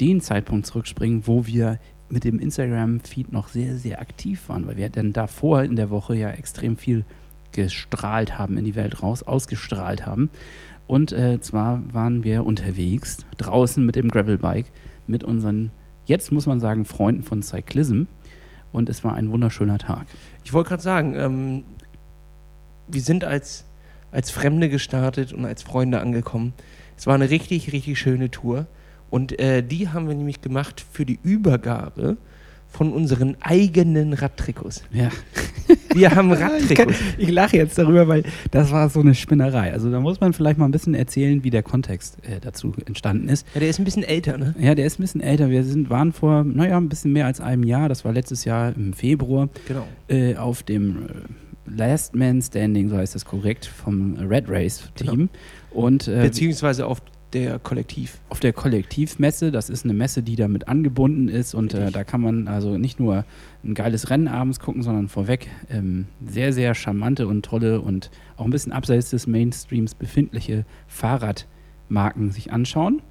[0.01, 1.79] den Zeitpunkt zurückspringen, wo wir
[2.11, 6.15] mit dem Instagram-Feed noch sehr, sehr aktiv waren, weil wir dann davor in der Woche
[6.15, 7.05] ja extrem viel
[7.53, 10.31] gestrahlt haben in die Welt raus, ausgestrahlt haben.
[10.87, 14.71] Und äh, zwar waren wir unterwegs, draußen mit dem Gravelbike,
[15.07, 15.71] mit unseren,
[16.07, 18.05] jetzt muss man sagen, Freunden von Cyclism.
[18.73, 20.07] Und es war ein wunderschöner Tag.
[20.45, 21.65] Ich wollte gerade sagen, ähm,
[22.87, 23.65] wir sind als,
[24.11, 26.53] als Fremde gestartet und als Freunde angekommen.
[26.97, 28.67] Es war eine richtig, richtig schöne Tour.
[29.11, 32.19] Und äh, die haben wir nämlich gemacht für die Übergabe
[32.79, 34.85] von unseren eigenen Radtrikots.
[34.93, 35.11] Ja.
[35.95, 36.95] Wir haben Radtrikots.
[37.19, 39.73] Ich, ich, lache jetzt darüber, weil das war so eine Spinnerei.
[39.73, 43.29] Also da muss man vielleicht mal ein bisschen erzählen, wie der Kontext äh, dazu entstanden
[43.29, 43.45] ist.
[43.53, 44.55] Ja, der ist ein bisschen älter, ne?
[44.61, 45.51] Ja, der ist ein bisschen älter.
[45.51, 48.73] Wir sind, waren vor, naja, ein bisschen mehr als einem Jahr, das war letztes Jahr
[48.77, 49.85] im Februar, genau.
[50.07, 55.11] äh, auf dem äh, Last Man Standing, so heißt das korrekt, vom Red Race Team.
[55.17, 55.29] Genau.
[55.73, 58.21] Und, äh, Beziehungsweise auf der Kollektiv.
[58.29, 62.21] Auf der Kollektivmesse, das ist eine Messe, die damit angebunden ist und äh, da kann
[62.21, 63.25] man also nicht nur
[63.65, 68.45] ein geiles Rennen abends gucken, sondern vorweg ähm, sehr, sehr charmante und tolle und auch
[68.45, 73.03] ein bisschen abseits des Mainstreams befindliche Fahrradmarken sich anschauen.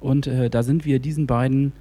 [0.00, 1.72] Und äh, da sind wir diesen beiden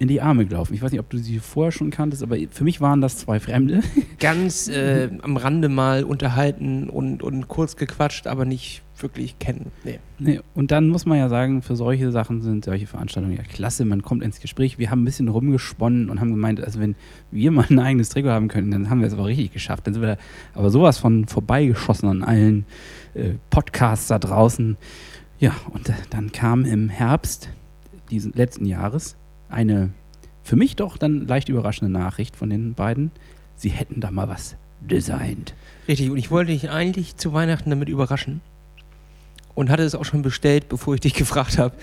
[0.00, 0.72] in die Arme gelaufen.
[0.72, 3.38] Ich weiß nicht, ob du sie vorher schon kanntest, aber für mich waren das zwei
[3.38, 3.82] Fremde.
[4.18, 9.72] Ganz äh, am Rande mal unterhalten und, und kurz gequatscht, aber nicht wirklich kennen.
[9.84, 9.98] Nee.
[10.18, 10.40] nee.
[10.54, 13.84] Und dann muss man ja sagen, für solche Sachen sind solche Veranstaltungen ja klasse.
[13.84, 14.78] Man kommt ins Gespräch.
[14.78, 16.96] Wir haben ein bisschen rumgesponnen und haben gemeint, also wenn
[17.30, 19.86] wir mal ein eigenes Trikot haben können, dann haben wir es aber richtig geschafft.
[19.86, 20.18] Dann sind wir
[20.54, 22.66] aber sowas von vorbeigeschossen an allen
[23.14, 24.76] äh, Podcasts da draußen.
[25.38, 27.48] Ja, und äh, dann kam im Herbst
[28.10, 29.16] diesen letzten Jahres
[29.48, 29.90] eine
[30.42, 33.10] für mich doch dann leicht überraschende Nachricht von den beiden.
[33.56, 35.54] Sie hätten da mal was designt.
[35.86, 38.40] Richtig, und ich wollte dich eigentlich zu Weihnachten damit überraschen.
[39.54, 41.74] Und hatte es auch schon bestellt, bevor ich dich gefragt habe.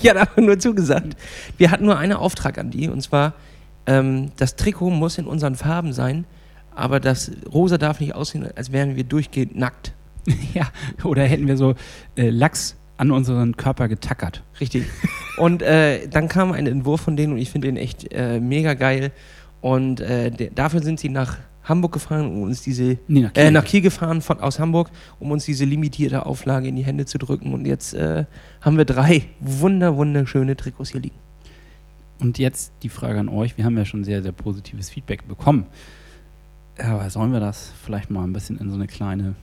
[0.00, 1.16] ich hatte aber nur zugesagt.
[1.56, 3.34] Wir hatten nur einen Auftrag an die, und zwar,
[3.86, 6.24] ähm, das Trikot muss in unseren Farben sein,
[6.74, 9.94] aber das Rosa darf nicht aussehen, als wären wir durchgehend nackt.
[10.54, 10.68] ja,
[11.04, 11.74] oder hätten wir so
[12.16, 14.42] äh, Lachs an unseren Körper getackert.
[14.60, 14.84] Richtig.
[15.38, 18.74] Und äh, dann kam ein Entwurf von denen und ich finde den echt äh, mega
[18.74, 19.12] geil.
[19.60, 23.42] Und äh, dafür sind sie nach Hamburg gefahren, um uns diese nee, nach, Kiel.
[23.42, 23.80] Äh, nach, Kiel.
[23.80, 27.52] gefahren von, aus Hamburg, um uns diese limitierte Auflage in die Hände zu drücken.
[27.52, 28.24] Und jetzt äh,
[28.60, 31.16] haben wir drei wunder wunderschöne Trikots hier liegen.
[32.20, 35.66] Und jetzt die Frage an euch: Wir haben ja schon sehr sehr positives Feedback bekommen.
[36.78, 39.34] Aber sollen wir das vielleicht mal ein bisschen in so eine kleine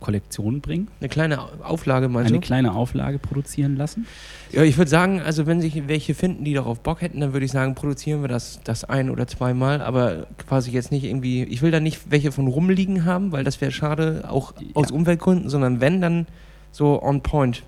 [0.00, 0.88] Kollektion bringen?
[1.00, 2.46] Eine kleine Auflage meinst Eine du?
[2.46, 4.06] kleine Auflage produzieren lassen?
[4.50, 7.46] Ja, ich würde sagen, also wenn sich welche finden, die darauf Bock hätten, dann würde
[7.46, 11.62] ich sagen, produzieren wir das, das ein oder zweimal, aber quasi jetzt nicht irgendwie, ich
[11.62, 15.80] will da nicht welche von rumliegen haben, weil das wäre schade, auch aus Umweltgründen, sondern
[15.80, 16.26] wenn, dann
[16.72, 17.62] so on point.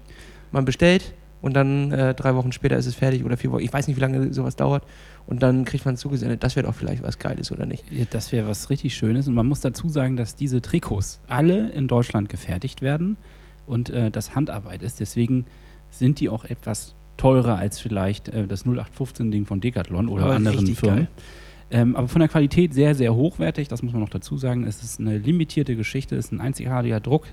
[0.51, 3.73] Man bestellt und dann äh, drei Wochen später ist es fertig oder vier Wochen, ich
[3.73, 4.85] weiß nicht, wie lange sowas dauert
[5.27, 6.43] und dann kriegt man es zugesendet.
[6.43, 7.85] Das wäre doch vielleicht was Geiles, oder nicht?
[7.91, 9.29] Ja, das wäre was richtig Schönes.
[9.29, 13.17] Und man muss dazu sagen, dass diese Trikots alle in Deutschland gefertigt werden
[13.67, 15.01] und äh, das Handarbeit ist.
[15.01, 15.47] Deswegen
[15.91, 20.67] sind die auch etwas teurer als vielleicht äh, das 0815-Ding von Decathlon oder Aber anderen
[20.75, 21.09] Firmen.
[21.71, 23.69] Ähm, aber von der Qualität sehr, sehr hochwertig.
[23.69, 24.65] Das muss man noch dazu sagen.
[24.67, 27.27] Es ist eine limitierte Geschichte, es ist ein einzigartiger Druck.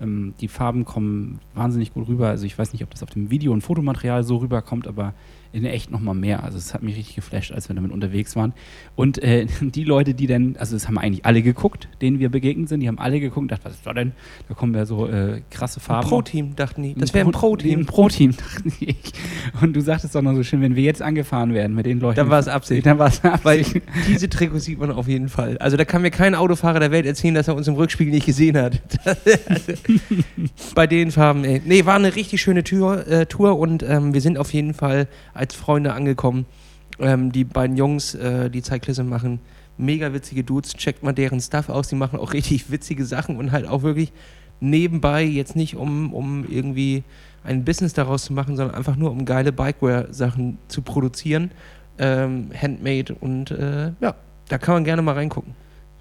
[0.00, 2.28] Ähm, die Farben kommen wahnsinnig gut rüber.
[2.28, 5.14] Also ich weiß nicht, ob das auf dem Video und Fotomaterial so rüberkommt, aber
[5.56, 6.44] in echt noch mal mehr.
[6.44, 8.52] Also es hat mich richtig geflasht, als wir damit unterwegs waren.
[8.94, 12.68] Und äh, die Leute, die dann, also das haben eigentlich alle geguckt, denen wir begegnet
[12.68, 14.12] sind, die haben alle geguckt und dachten, was ist das denn?
[14.48, 16.08] Da kommen ja so äh, krasse Farben.
[16.08, 16.94] Pro-Team, dachten die.
[16.94, 17.80] Das wäre ein Pro-Team.
[17.80, 19.12] Ein Pro-Team, dachte ich.
[19.62, 22.16] Und du sagtest doch noch so schön, wenn wir jetzt angefahren werden mit den Leuten.
[22.16, 22.84] Dann war es Absicht.
[22.84, 23.82] Dann war es Weil Absicht.
[24.08, 25.56] diese Trikots sieht man auf jeden Fall.
[25.58, 28.26] Also da kann mir kein Autofahrer der Welt erzählen, dass er uns im Rückspiegel nicht
[28.26, 28.80] gesehen hat.
[29.04, 29.72] also,
[30.74, 31.62] bei den Farben, ey.
[31.64, 35.08] Nee, war eine richtig schöne Tour, äh, Tour und ähm, wir sind auf jeden Fall
[35.32, 36.46] als Freunde angekommen.
[36.98, 39.40] Ähm, die beiden Jungs, äh, die Cyclism machen,
[39.78, 40.74] mega witzige Dudes.
[40.74, 41.88] Checkt mal deren Stuff aus.
[41.88, 44.12] Die machen auch richtig witzige Sachen und halt auch wirklich
[44.60, 47.04] nebenbei, jetzt nicht um, um irgendwie
[47.44, 51.50] ein Business daraus zu machen, sondern einfach nur um geile Bikeware-Sachen zu produzieren.
[51.98, 54.14] Ähm, handmade und äh, ja,
[54.48, 55.54] da kann man gerne mal reingucken.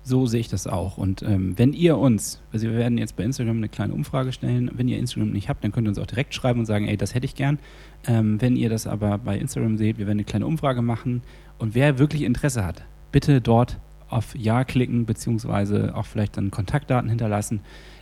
[0.04, 0.98] So sehe ich das auch.
[0.98, 4.70] Und ähm, wenn ihr uns, also wir werden jetzt bei Instagram eine kleine Umfrage stellen,
[4.74, 6.98] wenn ihr Instagram nicht habt, dann könnt ihr uns auch direkt schreiben und sagen, ey,
[6.98, 7.60] das hätte ich gern.
[8.08, 11.22] Ähm, wenn ihr das aber bei Instagram seht, wir werden eine kleine Umfrage machen
[11.58, 17.10] und wer wirklich Interesse hat, bitte dort auf Ja klicken, beziehungsweise auch vielleicht dann Kontaktdaten
[17.10, 17.62] hinterlassen.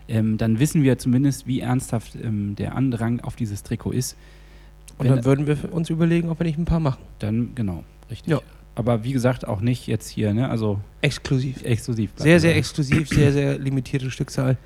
[0.09, 4.17] Ähm, dann wissen wir zumindest, wie ernsthaft ähm, der Andrang auf dieses Trikot ist.
[4.97, 7.01] Und Wenn- dann würden wir uns überlegen, ob wir nicht ein paar machen.
[7.19, 8.29] Dann, genau, richtig.
[8.31, 8.41] Ja.
[8.75, 10.49] Aber wie gesagt, auch nicht jetzt hier, ne?
[10.49, 11.63] Also Exklusiv.
[11.63, 12.11] exklusiv.
[12.17, 14.57] Sehr, sehr exklusiv, sehr, sehr limitierte Stückzahl.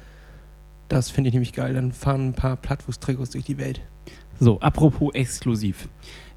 [0.88, 1.74] Das finde ich nämlich geil.
[1.74, 3.82] Dann fahren ein paar Plattfuß-Trikots durch die Welt.
[4.40, 5.88] So, apropos exklusiv.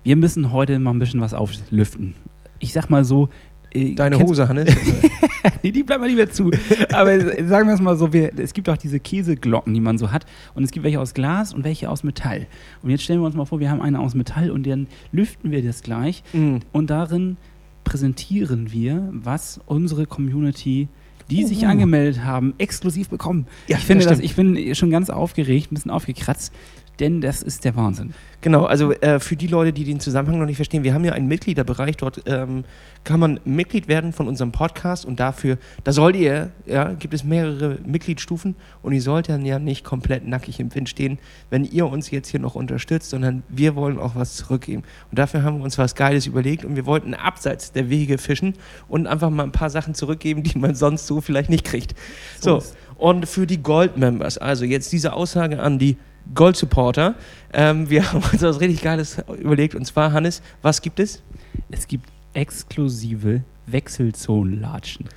[0.03, 2.15] Wir müssen heute mal ein bisschen was auflüften.
[2.59, 3.29] Ich sag mal so.
[3.73, 4.75] äh, Deine Hose, Hannes.
[5.63, 6.51] nee, die bleibt mal lieber zu.
[6.93, 10.11] Aber sagen wir es mal so, wir, es gibt auch diese Käseglocken, die man so
[10.11, 10.25] hat.
[10.55, 12.47] Und es gibt welche aus Glas und welche aus Metall.
[12.83, 15.51] Und jetzt stellen wir uns mal vor, wir haben eine aus Metall und dann lüften
[15.51, 16.23] wir das gleich.
[16.33, 16.57] Mm.
[16.73, 17.37] Und darin
[17.85, 20.89] präsentieren wir, was unsere Community,
[21.31, 23.47] die sich angemeldet haben, exklusiv bekommen.
[23.69, 26.53] Ja, ich finde das das, ich bin schon ganz aufgeregt, ein bisschen aufgekratzt,
[27.01, 28.13] denn das ist der Wahnsinn.
[28.43, 31.13] Genau, also äh, für die Leute, die den Zusammenhang noch nicht verstehen, wir haben ja
[31.13, 32.65] einen Mitgliederbereich, dort ähm,
[33.05, 37.25] kann man Mitglied werden von unserem Podcast und dafür, da sollt ihr, ja, gibt es
[37.25, 41.19] mehrere Mitgliedsstufen und ihr sollt dann ja nicht komplett nackig im Wind stehen,
[41.51, 44.83] wenn ihr uns jetzt hier noch unterstützt, sondern wir wollen auch was zurückgeben.
[45.11, 48.55] Und dafür haben wir uns was Geiles überlegt und wir wollten abseits der Wege fischen
[48.89, 51.95] und einfach mal ein paar Sachen zurückgeben, die man sonst so vielleicht nicht kriegt.
[52.41, 52.63] So
[53.01, 55.97] und für die Gold-Members, also jetzt diese Aussage an die
[56.35, 57.15] Gold-Supporter.
[57.53, 59.75] Ähm, wir haben uns was richtig Geiles überlegt.
[59.75, 61.23] Und zwar, Hannes, was gibt es?
[61.71, 65.09] Es gibt exklusive Wechselzonenlatschen.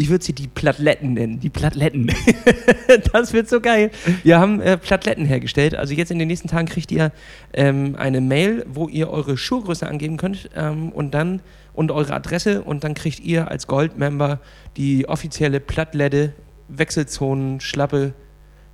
[0.00, 1.40] Ich würde sie die Plattletten nennen.
[1.40, 2.12] Die Plattletten.
[3.12, 3.90] das wird so geil.
[4.22, 5.74] Wir haben äh, Plattletten hergestellt.
[5.74, 7.10] Also jetzt in den nächsten Tagen kriegt ihr
[7.52, 12.62] ähm, eine Mail, wo ihr eure Schuhgröße angeben könnt ähm, und dann und eure Adresse
[12.62, 14.40] und dann kriegt ihr als Gold-Member
[14.76, 16.32] die offizielle Plattlette,
[16.68, 18.14] Wechselzonen, Schlappe,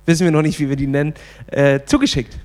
[0.05, 1.13] wissen wir noch nicht, wie wir die nennen,
[1.47, 2.39] äh, zugeschickt.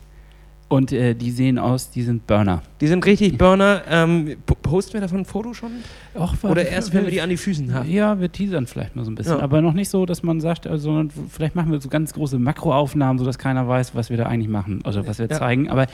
[0.68, 2.62] Und äh, die sehen aus, die sind Burner.
[2.80, 3.82] Die sind richtig Burner.
[3.90, 5.72] Ähm, po- posten wir davon ein Foto schon?
[6.14, 7.90] Och, Oder erst, wenn wir die an die Füßen haben?
[7.90, 9.38] Ja, wir teasern vielleicht mal so ein bisschen.
[9.38, 9.42] Ja.
[9.42, 12.38] Aber noch nicht so, dass man sagt, also, sondern vielleicht machen wir so ganz große
[12.38, 15.36] Makroaufnahmen, sodass keiner weiß, was wir da eigentlich machen, also was wir Ja.
[15.38, 15.68] zeigen.
[15.68, 15.88] Aber äh,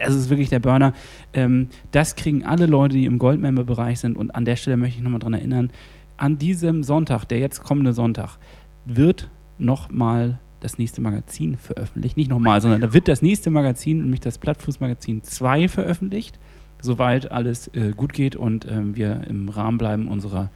[0.00, 0.92] es ist wirklich der Burner.
[1.32, 4.18] Ähm, das kriegen alle Leute, die im Goldmember-Bereich sind.
[4.18, 5.70] Und an der Stelle möchte ich nochmal dran erinnern,
[6.18, 8.36] an diesem Sonntag, der jetzt kommende Sonntag,
[8.84, 12.16] wird nochmal das nächste Magazin veröffentlicht.
[12.16, 16.38] Nicht nochmal, sondern da wird das nächste Magazin, nämlich das Plattfußmagazin 2 veröffentlicht.
[16.82, 20.50] Soweit alles äh, gut geht und ähm, wir im Rahmen bleiben unserer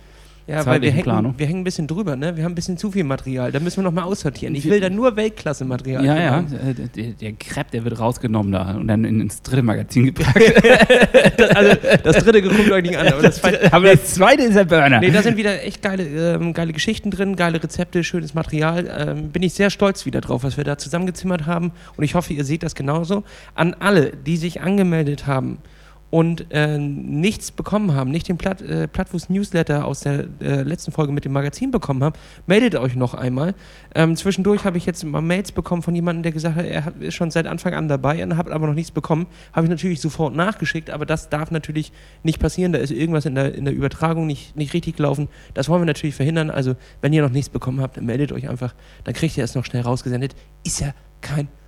[0.46, 1.34] Ja, weil wir hängen, Planung.
[1.38, 2.36] wir hängen ein bisschen drüber, ne?
[2.36, 3.50] Wir haben ein bisschen zu viel Material.
[3.50, 4.54] Da müssen wir nochmal aussortieren.
[4.54, 6.04] Ich will da nur Weltklasse-Material.
[6.04, 6.46] Ja, ja, haben.
[6.54, 10.38] äh, der, der Crepe, der wird rausgenommen da und dann in- ins dritte Magazin gepackt.
[11.54, 13.06] Also, das dritte guckt euch nicht an.
[13.08, 15.00] Aber das, zweite- Aber das zweite ist der Burner.
[15.00, 18.86] nee, da sind wieder echt geile, ähm, geile Geschichten drin, geile Rezepte, schönes Material.
[19.08, 21.72] Ähm, bin ich sehr stolz wieder drauf, was wir da zusammengezimmert haben.
[21.96, 23.24] Und ich hoffe, ihr seht das genauso.
[23.54, 25.58] An alle, die sich angemeldet haben
[26.14, 30.92] und äh, nichts bekommen haben, nicht den Platt, äh, Plattfuß Newsletter aus der äh, letzten
[30.92, 32.14] Folge mit dem Magazin bekommen haben,
[32.46, 33.52] meldet euch noch einmal.
[33.96, 37.14] Ähm, zwischendurch habe ich jetzt mal Mails bekommen von jemandem, der gesagt hat, er ist
[37.14, 39.26] schon seit Anfang an dabei und hat aber noch nichts bekommen.
[39.52, 41.90] Habe ich natürlich sofort nachgeschickt, aber das darf natürlich
[42.22, 42.72] nicht passieren.
[42.72, 45.26] Da ist irgendwas in der, in der Übertragung nicht, nicht richtig gelaufen.
[45.54, 46.48] Das wollen wir natürlich verhindern.
[46.48, 48.72] Also, wenn ihr noch nichts bekommen habt, meldet euch einfach.
[49.02, 50.36] Dann kriegt ihr es noch schnell rausgesendet.
[50.62, 51.63] Ist ja kein Problem.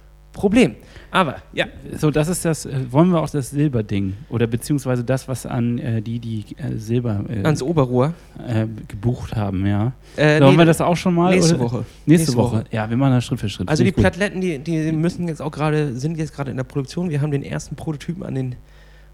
[1.10, 1.66] Aber ja.
[1.96, 5.78] So, das ist das, äh, wollen wir auch das Silberding oder beziehungsweise das, was an
[5.78, 8.12] äh, die, die äh, Silber äh, Ans Oberrohr.
[8.46, 9.92] äh, gebucht haben, ja.
[10.16, 11.34] Äh, Sollen nee, wir das auch schon mal?
[11.34, 11.64] nächste oder?
[11.64, 11.76] Woche.
[11.78, 12.56] Nächste, Nächste Woche.
[12.56, 12.64] Woche.
[12.70, 13.68] Ja, wir machen das Schritt für Schritt.
[13.68, 14.02] Also die gut.
[14.02, 17.08] Plateletten, die, die müssen jetzt auch gerade, sind jetzt gerade in der Produktion.
[17.08, 18.56] Wir haben den ersten Prototypen an den,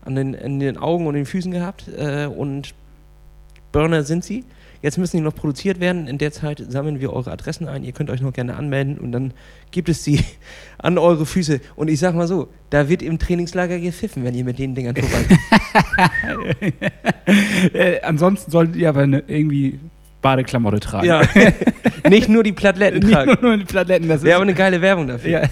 [0.05, 2.75] an den, an den Augen und den Füßen gehabt äh, und
[3.71, 4.45] Burner sind sie.
[4.83, 6.09] Jetzt müssen die noch produziert werden.
[6.09, 7.85] In der Zeit sammeln wir eure Adressen ein.
[7.85, 9.33] Ihr könnt euch noch gerne anmelden und dann
[9.71, 10.25] gibt es sie
[10.79, 11.61] an eure Füße.
[11.77, 14.97] Und ich sag mal so, da wird im Trainingslager gepfiffen, wenn ihr mit den Dingern
[14.97, 16.73] vorbei.
[17.73, 19.79] äh, ansonsten solltet ihr aber ne, irgendwie
[20.21, 21.07] Badeklamotte tragen.
[21.07, 21.23] ja,
[22.09, 23.37] nicht nur die Plateletten Nicht tragen.
[23.41, 25.31] nur die Plateletten, das Wäre aber eine geile Werbung dafür.
[25.31, 25.49] Ja.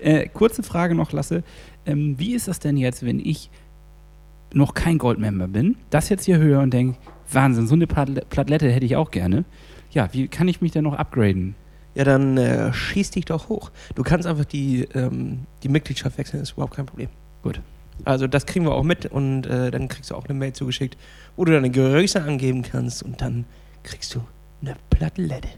[0.00, 1.42] Äh, kurze Frage noch, Lasse.
[1.86, 3.50] Ähm, wie ist das denn jetzt, wenn ich
[4.54, 6.98] noch kein Goldmember bin, das jetzt hier höre und denke,
[7.34, 9.44] Wahnsinn, so eine Platlette hätte ich auch gerne.
[9.90, 11.54] Ja, wie kann ich mich denn noch upgraden?
[11.94, 13.70] Ja, dann äh, schieß dich doch hoch.
[13.94, 17.08] Du kannst einfach die, ähm, die Mitgliedschaft wechseln, ist überhaupt kein Problem.
[17.42, 17.60] Gut.
[18.04, 20.96] Also das kriegen wir auch mit und äh, dann kriegst du auch eine Mail zugeschickt,
[21.36, 23.44] wo du deine Größe angeben kannst und dann
[23.82, 24.22] kriegst du
[24.62, 25.48] eine Plattelette.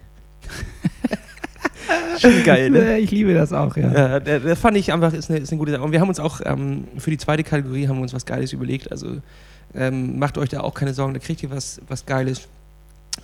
[2.18, 2.96] Schon geil, ne?
[2.96, 3.92] Äh, Ich liebe das auch, ja.
[3.92, 5.82] Ja, der, der fand ich einfach, ist eine, ist eine gute Sache.
[5.82, 8.52] Und wir haben uns auch ähm, für die zweite Kategorie haben wir uns was Geiles
[8.52, 8.90] überlegt.
[8.90, 9.18] Also
[9.74, 12.48] ähm, macht euch da auch keine Sorgen, da kriegt ihr was, was Geiles.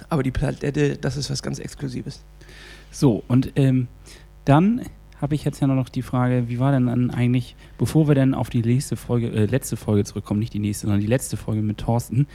[0.09, 2.23] Aber die Platette, das ist was ganz Exklusives.
[2.91, 3.89] So, und ähm,
[4.45, 4.83] dann
[5.21, 8.35] habe ich jetzt ja noch die Frage, wie war denn dann eigentlich, bevor wir dann
[8.35, 11.63] auf die nächste Folge, äh, letzte Folge zurückkommen, nicht die nächste, sondern die letzte Folge
[11.63, 12.27] mit Thorsten,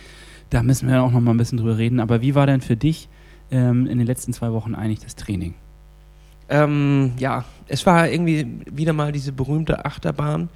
[0.49, 2.77] da müssen wir auch noch mal ein bisschen drüber reden, aber wie war denn für
[2.77, 3.09] dich
[3.51, 5.55] ähm, in den letzten zwei Wochen eigentlich das Training?
[6.47, 10.49] Ähm, ja, es war irgendwie wieder mal diese berühmte Achterbahn.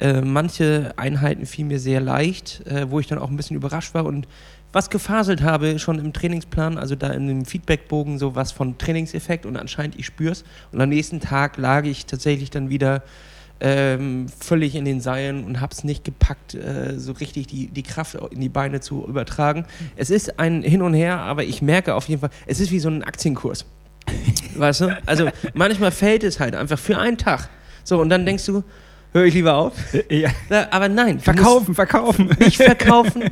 [0.00, 3.94] Äh, manche Einheiten fielen mir sehr leicht, äh, wo ich dann auch ein bisschen überrascht
[3.94, 4.26] war und
[4.72, 9.44] was gefaselt habe schon im Trainingsplan, also da in dem Feedbackbogen so was von Trainingseffekt
[9.44, 10.44] und anscheinend ich spür's.
[10.72, 13.02] Und am nächsten Tag lag ich tatsächlich dann wieder
[13.60, 18.16] ähm, völlig in den Seilen und hab's nicht gepackt, äh, so richtig die, die Kraft
[18.30, 19.66] in die Beine zu übertragen.
[19.94, 22.80] Es ist ein Hin und Her, aber ich merke auf jeden Fall, es ist wie
[22.80, 23.66] so ein Aktienkurs.
[24.56, 24.98] Weißt du?
[25.06, 27.48] Also manchmal fällt es halt einfach für einen Tag.
[27.84, 28.64] So, und dann denkst du,
[29.12, 29.72] höre ich lieber auf?
[30.10, 30.30] Ja.
[30.48, 32.30] Na, aber nein, Verkaufen, verkaufen.
[32.38, 33.24] nicht verkaufen,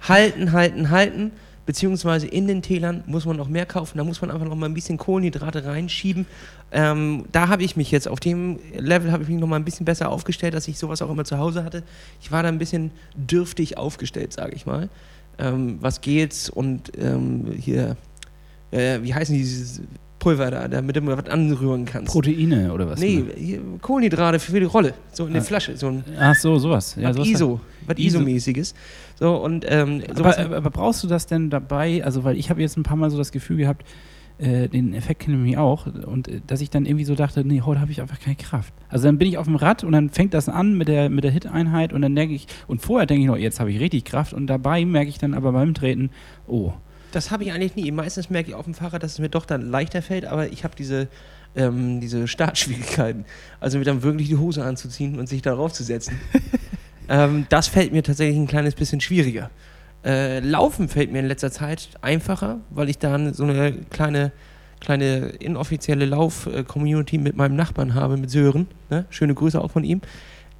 [0.00, 1.32] halten, halten, halten.
[1.66, 3.96] Beziehungsweise in den Tälern muss man noch mehr kaufen.
[3.96, 6.26] Da muss man einfach noch mal ein bisschen Kohlenhydrate reinschieben.
[6.72, 9.64] Ähm, da habe ich mich jetzt, auf dem Level habe ich mich noch mal ein
[9.64, 11.82] bisschen besser aufgestellt, dass ich sowas auch immer zu Hause hatte.
[12.20, 14.90] Ich war da ein bisschen dürftig aufgestellt, sage ich mal.
[15.38, 17.96] Ähm, was geht's und ähm, hier,
[18.70, 19.80] äh, wie heißen dieses
[20.24, 22.10] Pulver da, damit du was anrühren kannst?
[22.12, 22.98] Proteine oder was?
[22.98, 23.32] Nee, ne?
[23.36, 24.94] hier, Kohlenhydrate für die Rolle.
[25.12, 25.44] So in der Ah.
[25.44, 25.76] Flasche.
[25.76, 26.96] So ein Ach so, sowas.
[26.98, 27.60] Ja, was sowas ISO.
[27.86, 28.18] Was ISO.
[28.20, 28.74] ISO-mäßiges.
[29.20, 30.38] So, und ähm, sowas.
[30.38, 32.02] Aber, aber brauchst du das denn dabei?
[32.04, 33.84] Also, weil ich habe jetzt ein paar Mal so das Gefühl gehabt,
[34.38, 37.44] äh, den Effekt kenne ich mich auch, und äh, dass ich dann irgendwie so dachte,
[37.44, 38.72] nee, heute habe ich einfach keine Kraft.
[38.88, 41.22] Also dann bin ich auf dem Rad und dann fängt das an mit der, mit
[41.22, 44.04] der Hit-Einheit und dann denke ich, und vorher denke ich noch, jetzt habe ich richtig
[44.04, 46.10] Kraft und dabei merke ich dann aber beim Treten,
[46.48, 46.72] oh,
[47.14, 47.90] das habe ich eigentlich nie.
[47.90, 50.64] Meistens merke ich auf dem Fahrrad, dass es mir doch dann leichter fällt, aber ich
[50.64, 51.08] habe diese,
[51.54, 53.24] ähm, diese Startschwierigkeiten.
[53.60, 56.20] Also mir dann wirklich die Hose anzuziehen und sich darauf zu setzen.
[57.08, 59.50] ähm, das fällt mir tatsächlich ein kleines bisschen schwieriger.
[60.04, 64.32] Äh, Laufen fällt mir in letzter Zeit einfacher, weil ich da so eine kleine,
[64.80, 68.66] kleine inoffizielle Lauf-Community mit meinem Nachbarn habe, mit Sören.
[68.90, 69.06] Ne?
[69.08, 70.02] Schöne Grüße auch von ihm.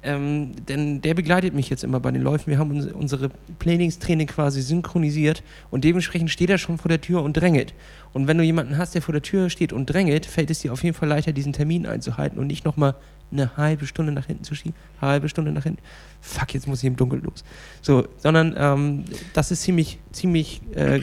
[0.05, 2.51] Ähm, denn der begleitet mich jetzt immer bei den Läufen.
[2.51, 5.41] Wir haben uns, unsere Trainingstraining quasi synchronisiert
[5.71, 7.73] und dementsprechend steht er schon vor der Tür und drängelt.
[8.13, 10.71] Und wenn du jemanden hast, der vor der Tür steht und drängelt, fällt es dir
[10.71, 12.95] auf jeden Fall leichter, diesen Termin einzuhalten und nicht nochmal
[13.31, 14.75] eine halbe Stunde nach hinten zu schieben.
[15.01, 15.81] Halbe Stunde nach hinten.
[16.21, 17.43] Fuck, jetzt muss ich im Dunkeln los.
[17.81, 21.01] So, sondern ähm, das ist ziemlich, ziemlich, äh,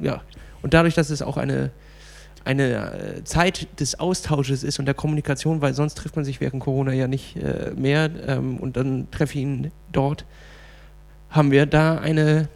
[0.00, 0.22] ja.
[0.62, 1.72] Und dadurch, dass es auch eine,
[2.44, 6.62] eine äh, Zeit des Austausches ist und der Kommunikation, weil sonst trifft man sich während
[6.62, 10.24] Corona ja nicht äh, mehr ähm, und dann treffe ich ihn dort,
[11.30, 12.48] haben wir da eine,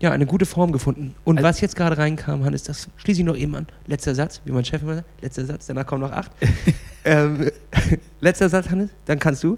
[0.00, 1.14] ja, eine gute Form gefunden.
[1.24, 3.66] Und Also- was jetzt gerade reinkam, Hannes, das schließe ich noch eben an.
[3.86, 6.30] Letzter Satz, wie mein Chef immer sagt, letzter Satz, danach kommen noch acht.
[7.04, 7.50] ähm,
[8.20, 9.56] letzter Satz, Hannes, dann kannst du.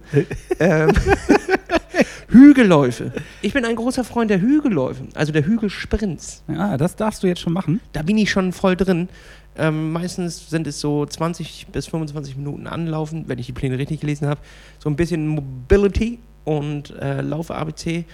[0.58, 0.92] ähm,
[2.28, 3.12] Hügelläufe.
[3.42, 6.42] Ich bin ein großer Freund der Hügelläufe, also der Hügelsprints.
[6.48, 7.80] ja, das darfst du jetzt schon machen.
[7.92, 9.08] Da bin ich schon voll drin.
[9.60, 14.00] Ähm, meistens sind es so 20 bis 25 Minuten anlaufen, wenn ich die Pläne richtig
[14.00, 14.40] gelesen habe.
[14.78, 18.04] So ein bisschen Mobility und äh, Laufe ABC.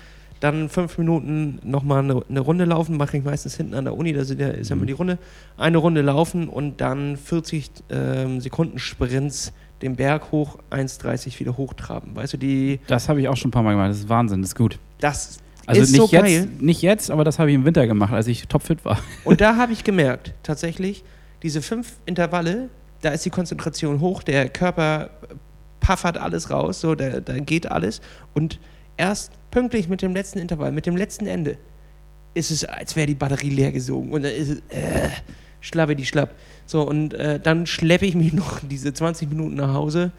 [0.41, 4.13] dann fünf Minuten nochmal eine, eine Runde laufen, mache ich meistens hinten an der Uni,
[4.13, 5.19] da sind ja, ist ja immer die Runde,
[5.57, 12.15] eine Runde laufen und dann 40 ähm, Sekunden Sprints den Berg hoch, 1,30 wieder hochtraben.
[12.17, 13.91] Weißt du, die, Das habe ich auch schon ein paar Mal gemacht.
[13.91, 14.79] Das ist Wahnsinn, das ist gut.
[15.01, 16.49] das Also ist nicht, so jetzt, geil.
[16.61, 18.99] nicht jetzt, aber das habe ich im Winter gemacht, als ich topfit war.
[19.25, 21.05] Und da habe ich gemerkt, tatsächlich,
[21.43, 22.71] diese fünf Intervalle,
[23.03, 25.11] da ist die Konzentration hoch, der Körper
[25.81, 28.01] paffert alles raus, so, da, da geht alles.
[28.35, 28.59] Und
[28.97, 31.59] erst pünktlich mit dem letzten Intervall, mit dem letzten Ende,
[32.35, 34.13] ist es, als wäre die Batterie leer gesogen.
[34.13, 36.35] Und dann ist es, äh, die schlapp.
[36.67, 40.13] So, und äh, dann schleppe ich mich noch diese 20 Minuten nach Hause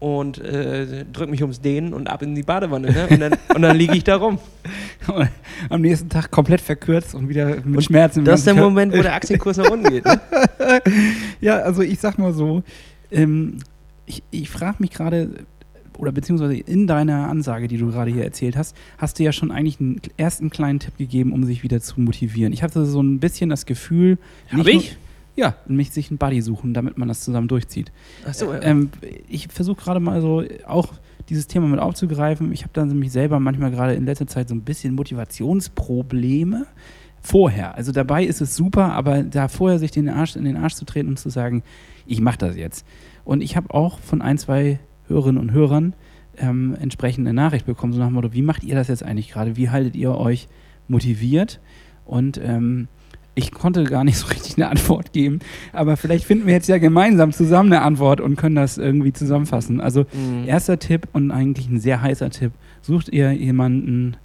[0.00, 2.90] und äh, drücke mich ums Dehnen und ab in die Badewanne.
[2.90, 3.06] Ne?
[3.10, 4.38] Und dann, und dann liege ich da rum.
[5.68, 8.20] Am nächsten Tag komplett verkürzt und wieder mit Schmerzen.
[8.20, 8.54] im Das ist der.
[8.54, 10.04] Moment, wo der Aktienkurs nach unten geht.
[10.04, 10.20] Ne?
[11.40, 12.62] Ja, also ich sag mal so,
[13.10, 13.58] ähm,
[14.06, 15.30] ich, ich frage mich gerade,
[15.98, 19.50] oder beziehungsweise in deiner Ansage, die du gerade hier erzählt hast, hast du ja schon
[19.50, 22.52] eigentlich einen ersten kleinen Tipp gegeben, um sich wieder zu motivieren.
[22.52, 24.16] Ich hatte so ein bisschen das Gefühl,
[24.48, 24.74] Hab nicht ich?
[24.92, 24.96] nur-
[25.36, 27.92] Ja, mich sich einen Buddy suchen, damit man das zusammen durchzieht.
[28.26, 28.62] Achso, ja.
[28.62, 28.90] Ähm,
[29.28, 30.92] ich versuche gerade mal so auch
[31.28, 32.52] dieses Thema mit aufzugreifen.
[32.52, 36.66] Ich habe dann nämlich selber manchmal gerade in letzter Zeit so ein bisschen Motivationsprobleme
[37.20, 37.74] vorher.
[37.76, 40.84] Also dabei ist es super, aber da vorher sich den Arsch in den Arsch zu
[40.84, 41.62] treten und zu sagen,
[42.06, 42.86] ich mache das jetzt.
[43.24, 45.94] Und ich habe auch von ein, zwei Hörerinnen und Hörern
[46.38, 49.30] ähm, entsprechend eine Nachricht bekommen, so nach dem Motto, wie macht ihr das jetzt eigentlich
[49.30, 49.56] gerade?
[49.56, 50.48] Wie haltet ihr euch
[50.88, 51.60] motiviert?
[52.04, 52.88] Und ähm,
[53.34, 55.38] ich konnte gar nicht so richtig eine Antwort geben,
[55.72, 59.80] aber vielleicht finden wir jetzt ja gemeinsam zusammen eine Antwort und können das irgendwie zusammenfassen.
[59.80, 60.46] Also Mhm.
[60.46, 64.16] erster Tipp und eigentlich ein sehr heißer Tipp, sucht ihr jemanden,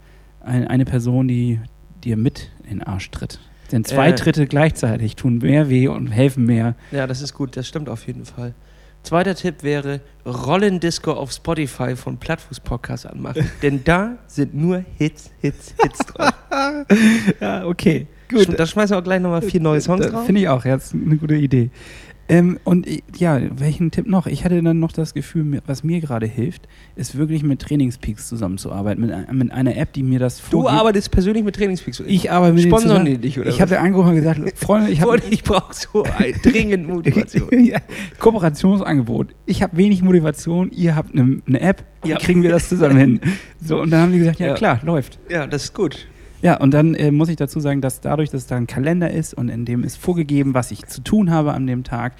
[0.41, 1.59] ein, eine Person, die
[2.03, 3.39] dir mit in den Arsch tritt.
[3.71, 4.15] Denn zwei Äh.
[4.15, 6.75] Tritte gleichzeitig tun mehr weh und helfen mehr.
[6.91, 8.53] Ja, das ist gut, das stimmt auf jeden Fall.
[9.01, 13.49] Zweiter Tipp wäre Rollendisco auf Spotify von Plattfuß Podcast anmachen.
[13.61, 16.33] Denn da sind nur Hits, Hits, Hits drauf.
[17.41, 18.07] Ja, okay.
[18.31, 20.25] Sch- Da schmeißen wir auch gleich nochmal vier neue Songs drauf.
[20.25, 21.69] Finde ich auch, ja, das ist eine gute Idee.
[22.27, 24.25] Ähm, und ich- ja, welchen Tipp noch?
[24.25, 29.05] Ich hatte dann noch das Gefühl, was mir gerade hilft, ist wirklich mit Trainingspeaks zusammenzuarbeiten.
[29.05, 30.73] Mit, ein- mit einer App, die mir das Du vorgibt.
[30.73, 31.99] arbeitest persönlich mit Trainingspeaks.
[32.07, 33.05] Ich arbeite mit zusammen.
[33.05, 36.03] die dich, oder Ich habe angerufen und gesagt, Freunde, ich Freunde, ich brauche so
[36.43, 37.47] dringend Motivation.
[37.63, 37.77] ja,
[38.17, 39.35] Kooperationsangebot.
[39.45, 42.17] Ich habe wenig Motivation, ihr habt eine ne App, Ja.
[42.17, 43.19] kriegen wir das zusammen hin?
[43.61, 44.53] So, und dann haben die gesagt, ja, Ja.
[44.55, 45.17] klar, läuft.
[45.29, 46.07] Ja, das ist gut.
[46.45, 49.33] Ja, und dann äh, muss ich dazu sagen, dass dadurch, dass da ein Kalender ist
[49.33, 52.13] und in dem ist vorgegeben, was ich zu tun habe an dem Tag,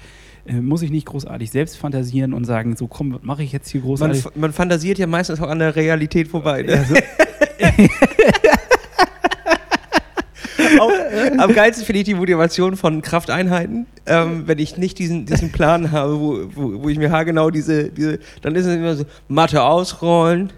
[0.46, 3.68] äh, muss ich nicht großartig selbst fantasieren und sagen, so komm, was mache ich jetzt
[3.70, 4.26] hier Man, großartig?
[4.26, 6.62] f- man fantasiert ja meistens auch an der Realität vorbei.
[6.62, 6.84] Ne?
[10.80, 10.90] Auch,
[11.38, 15.92] am geilsten finde ich die Motivation von Krafteinheiten, ähm, wenn ich nicht diesen, diesen Plan
[15.92, 19.62] habe, wo, wo, wo ich mir haargenau diese, diese, dann ist es immer so, Matte
[19.62, 20.52] ausrollen,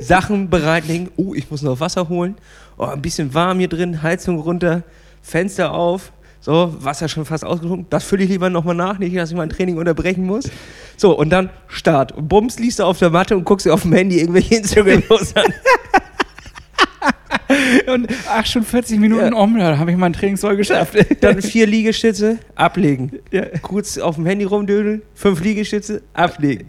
[0.00, 2.36] Sachen bereitlegen, oh, ich muss noch Wasser holen,
[2.76, 4.82] oh, ein bisschen warm hier drin, Heizung runter,
[5.22, 9.30] Fenster auf, so, Wasser schon fast ausgetrunken, das fülle ich lieber nochmal nach, nicht, dass
[9.30, 10.50] ich mein Training unterbrechen muss.
[10.96, 12.12] So, und dann Start.
[12.12, 15.36] Und bums, liest du auf der Matte und guckst dir auf dem Handy irgendwelche Instagram-Posts
[15.36, 15.52] an.
[17.92, 19.38] Und ach, schon 40 Minuten Ja.
[19.38, 20.96] um, da habe ich mein Training voll geschafft.
[21.20, 23.12] Dann vier Liegestütze, ablegen.
[23.30, 23.46] Ja.
[23.62, 26.68] Kurz auf dem Handy rumdödeln, fünf Liegestütze, ablegen.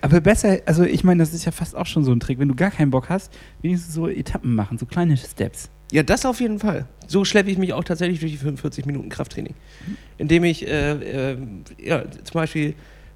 [0.00, 2.38] Aber besser, also ich meine, das ist ja fast auch schon so ein Trick.
[2.38, 5.70] Wenn du gar keinen Bock hast, wenigstens so Etappen machen, so kleine Steps.
[5.92, 6.86] Ja, das auf jeden Fall.
[7.06, 9.54] So schleppe ich mich auch tatsächlich durch die 45 Minuten Krafttraining.
[10.18, 11.36] Indem ich äh, äh,
[11.82, 12.74] ja, zum Beispiel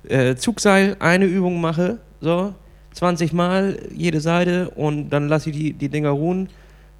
[0.08, 2.54] äh, Zugseil, eine Übung mache, so
[2.98, 6.48] 20 Mal jede Seite und dann lasse ich die, die Dinger ruhen,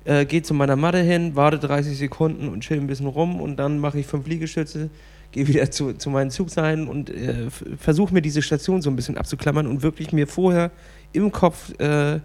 [0.04, 3.56] äh, gehe zu meiner Matte hin, warte 30 Sekunden und chill ein bisschen rum und
[3.56, 4.90] dann mache ich fünf Liegestütze,
[5.32, 9.18] gehe wieder zu, zu meinen Zugseilen und äh, versuche mir diese Station so ein bisschen
[9.18, 10.70] abzuklammern und wirklich mir vorher
[11.12, 12.20] im Kopf äh,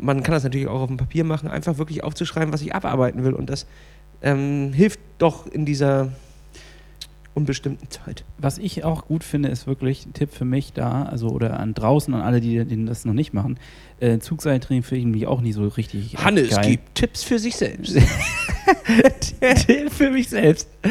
[0.00, 3.24] man kann das natürlich auch auf dem Papier machen, einfach wirklich aufzuschreiben, was ich abarbeiten
[3.24, 3.32] will.
[3.32, 3.66] Und das
[4.22, 6.12] ähm, hilft doch in dieser
[7.34, 8.24] unbestimmten Zeit.
[8.38, 11.74] Was ich auch gut finde, ist wirklich ein Tipp für mich da, also oder an
[11.74, 13.58] draußen, an alle, die, die das noch nicht machen.
[14.00, 16.16] Äh, Zugseiltraining finde ich irgendwie auch nicht so richtig.
[16.18, 16.70] Hannes geil.
[16.72, 17.96] gibt Tipps für sich selbst.
[19.66, 20.68] Tipp für mich selbst.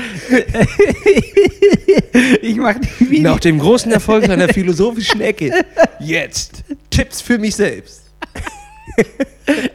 [2.42, 3.24] ich mache die Videos.
[3.24, 5.54] Nach dem großen Erfolg seiner philosophischen Ecke.
[6.00, 8.04] Jetzt Tipps für mich selbst.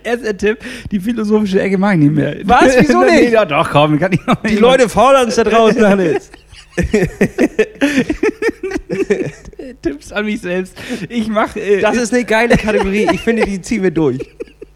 [0.03, 0.59] Erster Tipp,
[0.91, 2.37] die philosophische Ecke mag ich nicht mehr.
[2.45, 2.77] Was?
[2.79, 3.33] Wieso nicht?
[3.33, 4.57] ja, doch, komm, kann ich noch Die.
[4.57, 6.31] Leute fordern es da draußen, Hannes.
[9.83, 10.77] Tipps an mich selbst.
[11.09, 11.61] Ich mache.
[11.61, 13.09] Äh, Das ist eine geile Kategorie.
[13.13, 14.19] Ich finde, die ziehen wir durch.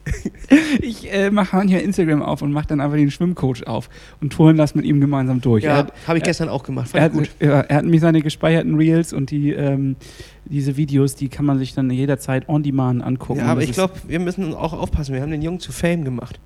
[0.81, 3.89] ich äh, mache manchmal Instagram auf und mache dann einfach den Schwimmcoach auf
[4.21, 5.65] und touren das mit ihm gemeinsam durch.
[5.65, 6.91] Er Ja, habe ich gestern auch gemacht.
[6.93, 7.29] Er hat, gut.
[7.41, 9.97] ja, er hat mir seine gespeicherten Reels und die, ähm,
[10.45, 13.41] diese Videos, die kann man sich dann jederzeit on demand angucken.
[13.41, 15.15] Ja, aber ich glaube, wir müssen auch aufpassen.
[15.15, 16.39] Wir haben den Jungen zu Fame gemacht.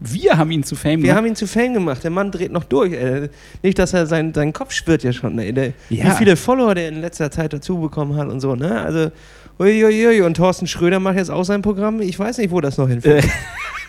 [0.00, 1.16] Wir haben ihn zu Fame Wir gemacht.
[1.16, 2.02] haben ihn zu Fame gemacht.
[2.02, 2.92] Der Mann dreht noch durch.
[2.92, 3.28] Ey.
[3.62, 5.38] Nicht, dass er sein, sein Kopf schwirrt ja schon.
[5.38, 5.52] Ey.
[5.52, 6.06] Der, Ja.
[6.06, 8.54] Wie viele Follower der in letzter Zeit dazu bekommen hat und so.
[8.56, 8.80] Ne?
[8.80, 9.10] Also,
[9.58, 10.22] uiuiui.
[10.22, 12.00] Und Thorsten Schröder macht jetzt auch sein Programm.
[12.00, 13.24] Ich weiß nicht, wo das noch hinführt.
[13.24, 13.28] Äh.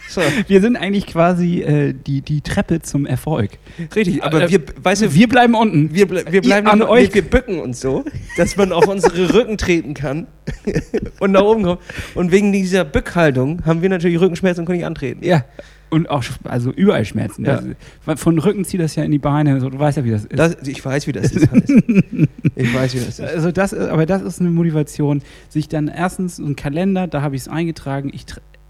[0.07, 3.49] So, Wir sind eigentlich quasi äh, die, die Treppe zum Erfolg.
[3.95, 4.23] richtig.
[4.23, 5.95] Aber Äh, wir, weißt du, Wir bleiben unten.
[5.95, 8.05] wir, ble wir bleiben an euch- Wir, wir bücken uns so,
[8.37, 10.27] dass man auf unsere Rücken treten kann
[11.19, 11.79] und nach oben kommt.
[12.13, 15.25] Und wegen dieser Bückhaltung haben wir natürlich Rückenschmerzen und können nicht antreten.
[15.25, 15.43] Ja.
[15.89, 17.45] Und auch, also überall Schmerzen.
[17.45, 17.57] Ja.
[17.57, 17.69] Also,
[18.15, 19.59] von Rücken zieht das ja in die Beine.
[19.61, 20.37] So, du weißt ja, wie das ist.
[20.37, 21.69] Das, ich weiß, wie das ist, Hannes.
[22.55, 23.21] Ich weiß, wie das ist.
[23.21, 27.35] Also das, aber das ist eine Motivation, sich dann erstens so einen Kalender, da habe
[27.35, 28.25] ich es eingetragen, ich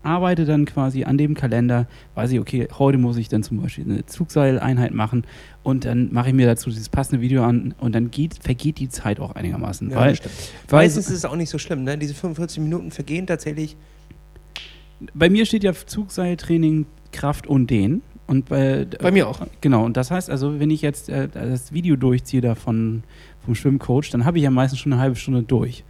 [0.05, 3.83] arbeite dann quasi an dem Kalender, weiß ich, okay, heute muss ich dann zum Beispiel
[3.85, 5.25] eine Zugseileinheit machen
[5.63, 8.89] und dann mache ich mir dazu dieses passende Video an und dann geht, vergeht die
[8.89, 9.89] Zeit auch einigermaßen.
[9.89, 10.17] Ja, weil,
[10.69, 11.97] weil Meistens ist es auch nicht so schlimm, ne?
[11.97, 13.75] Diese 45 Minuten vergehen tatsächlich.
[15.13, 16.85] bei mir steht ja Zugseiltraining,
[17.15, 18.01] Kraft und Dehnen.
[18.27, 19.39] Und bei, Bei mir auch.
[19.61, 23.03] Genau, und das heißt also, wenn ich jetzt äh, das Video durchziehe davon
[23.43, 25.83] vom Schwimmcoach, dann habe ich ja meistens schon eine halbe Stunde durch.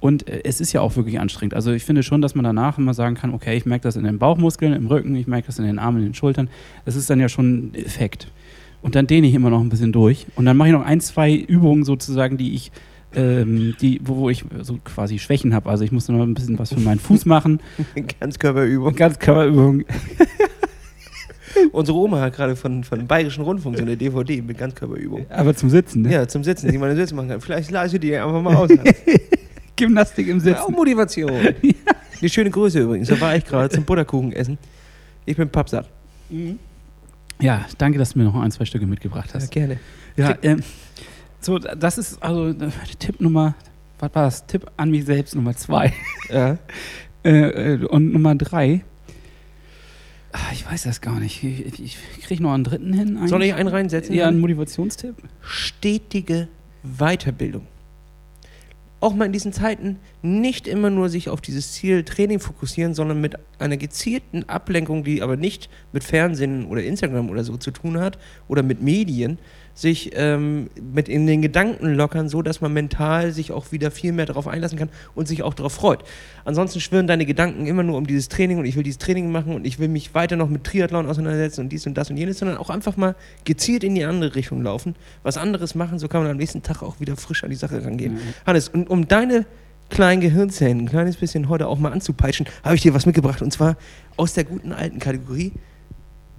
[0.00, 1.54] Und äh, es ist ja auch wirklich anstrengend.
[1.54, 4.04] Also ich finde schon, dass man danach immer sagen kann, okay, ich merke das in
[4.04, 6.48] den Bauchmuskeln, im Rücken, ich merke das in den Armen, in den Schultern.
[6.84, 8.28] Das ist dann ja schon ein Effekt.
[8.80, 10.26] Und dann dehne ich immer noch ein bisschen durch.
[10.34, 12.72] Und dann mache ich noch ein, zwei Übungen sozusagen, die ich,
[13.14, 15.70] ähm, die, wo, wo ich so quasi Schwächen habe.
[15.70, 17.60] Also ich muss noch ein bisschen was für meinen Fuß machen.
[18.20, 18.94] Ganzkörperübung.
[18.96, 19.84] Ganz Körperübungen.
[21.72, 25.26] Unsere Oma hat gerade von, von Bayerischen Rundfunk so eine DVD mit Ganzkörperübung.
[25.30, 26.12] Aber zum Sitzen, ne?
[26.12, 27.40] Ja, zum Sitzen, die man im Sitzen machen kann.
[27.40, 28.70] Vielleicht leise die einfach mal aus.
[29.76, 30.72] Gymnastik im Ja, auch Sitzen.
[30.74, 31.30] Motivation.
[32.20, 33.08] Die schöne Größe übrigens.
[33.08, 34.56] Da war ich gerade zum Butterkuchen essen.
[35.24, 35.88] Ich bin pappsatt.
[37.40, 39.50] Ja, danke, dass du mir noch ein, zwei Stücke mitgebracht Ja, hast.
[39.50, 39.80] gerne.
[40.16, 40.62] Ja, ähm,
[41.40, 42.54] so, das ist also äh,
[43.00, 43.54] Tipp Nummer,
[43.98, 44.46] was war das?
[44.46, 45.92] Tipp an mich selbst Nummer zwei.
[46.30, 46.58] Ja.
[47.24, 48.82] Äh, äh, und Nummer drei,
[50.52, 51.42] ich weiß das gar nicht.
[51.42, 53.16] Ich, ich, ich kriege noch einen dritten hin.
[53.16, 53.30] Eigentlich.
[53.30, 54.14] Soll ich einen reinsetzen?
[54.14, 55.16] Ja, einen Motivationstipp.
[55.40, 56.48] stetige
[56.82, 57.66] Weiterbildung.
[59.00, 63.20] Auch mal in diesen Zeiten nicht immer nur sich auf dieses Ziel Training fokussieren, sondern
[63.20, 67.98] mit einer gezielten Ablenkung, die aber nicht mit Fernsehen oder Instagram oder so zu tun
[67.98, 68.16] hat
[68.46, 69.38] oder mit Medien,
[69.74, 74.12] sich ähm, mit in den Gedanken lockern, so dass man mental sich auch wieder viel
[74.12, 76.04] mehr darauf einlassen kann und sich auch darauf freut.
[76.44, 79.54] Ansonsten schwirren deine Gedanken immer nur um dieses Training und ich will dieses Training machen
[79.54, 82.38] und ich will mich weiter noch mit Triathlon auseinandersetzen und dies und das und jenes,
[82.38, 83.14] sondern auch einfach mal
[83.44, 86.82] gezielt in die andere Richtung laufen, was anderes machen, so kann man am nächsten Tag
[86.82, 88.18] auch wieder frisch an die Sache rangehen.
[88.46, 89.46] Hannes, und um deine
[89.88, 93.52] kleinen Gehirnzellen ein kleines bisschen heute auch mal anzupeitschen, habe ich dir was mitgebracht und
[93.52, 93.76] zwar
[94.16, 95.52] aus der guten alten Kategorie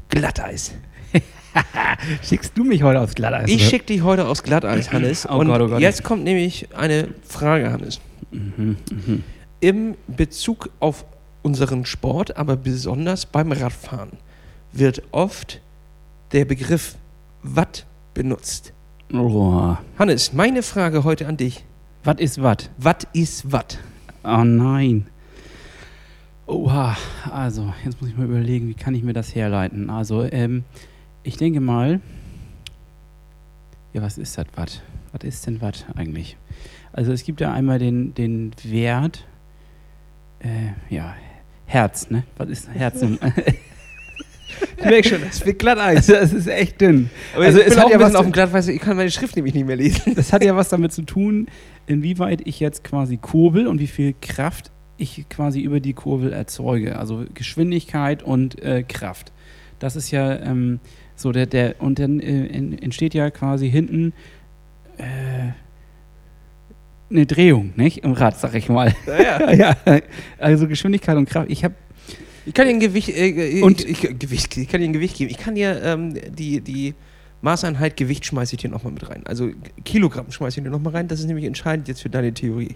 [0.09, 0.73] Glatteis.
[2.21, 3.49] Schickst du mich heute aufs Glatteis?
[3.49, 3.69] Ich oder?
[3.69, 5.27] schicke dich heute aufs Glatteis, Hannes.
[5.29, 5.79] Oh und Gott, oh Gott.
[5.81, 7.99] jetzt kommt nämlich eine Frage, Hannes.
[8.31, 9.23] Mhm, mhm.
[9.59, 11.05] Im Bezug auf
[11.41, 14.11] unseren Sport, aber besonders beim Radfahren,
[14.71, 15.61] wird oft
[16.31, 16.95] der Begriff
[17.43, 18.73] Watt benutzt.
[19.13, 21.63] Oh, Hannes, meine Frage heute an dich.
[22.03, 22.69] was ist was?
[22.77, 23.77] Watt ist Watt?
[24.23, 25.07] Oh nein.
[26.45, 26.97] Oha,
[27.31, 29.89] also jetzt muss ich mal überlegen, wie kann ich mir das herleiten?
[29.89, 30.63] Also, ähm,
[31.23, 31.99] ich denke mal,
[33.93, 34.81] ja, was ist das Watt?
[35.11, 36.37] Was ist denn Watt eigentlich?
[36.91, 39.25] Also es gibt ja einmal den, den Wert,
[40.39, 41.15] äh, ja,
[41.65, 42.23] Herz, ne?
[42.37, 43.01] Was ist Herz?
[44.77, 46.09] Ich merke schon, das wird Glatteis.
[46.09, 47.09] also das ist echt dünn.
[47.35, 49.35] Aber Also hat auch ja ein bisschen was- auf dem Glatteis, ich kann meine Schrift
[49.35, 50.13] nämlich nicht mehr lesen.
[50.15, 51.47] Das hat ja was damit zu tun,
[51.87, 56.97] inwieweit ich jetzt quasi kurbel und wie viel Kraft ich quasi über die Kurbel erzeuge.
[56.99, 59.31] Also Geschwindigkeit und äh, Kraft.
[59.79, 60.79] Das ist ja ähm,
[61.15, 64.13] so der, der und dann äh, en- entsteht ja quasi hinten
[64.97, 65.51] äh,
[67.09, 67.99] eine Drehung, nicht?
[67.99, 68.93] Im Rad, sag ich mal.
[69.05, 69.51] Naja.
[69.85, 69.99] ja,
[70.39, 71.49] also Geschwindigkeit und Kraft.
[71.51, 71.75] Ich habe
[72.45, 75.17] Ich kann dir ein Gewicht, äh, Und- ich, ich, Gewicht, ich kann dir ein Gewicht
[75.17, 75.29] geben.
[75.29, 76.93] Ich kann dir ähm, die, die
[77.41, 79.21] Maßeinheit Gewicht schmeiße ich dir nochmal mit rein.
[79.25, 79.51] Also
[79.85, 81.07] Kilogramm schmeiße ich dir nochmal rein.
[81.07, 82.75] Das ist nämlich entscheidend jetzt für deine Theorie.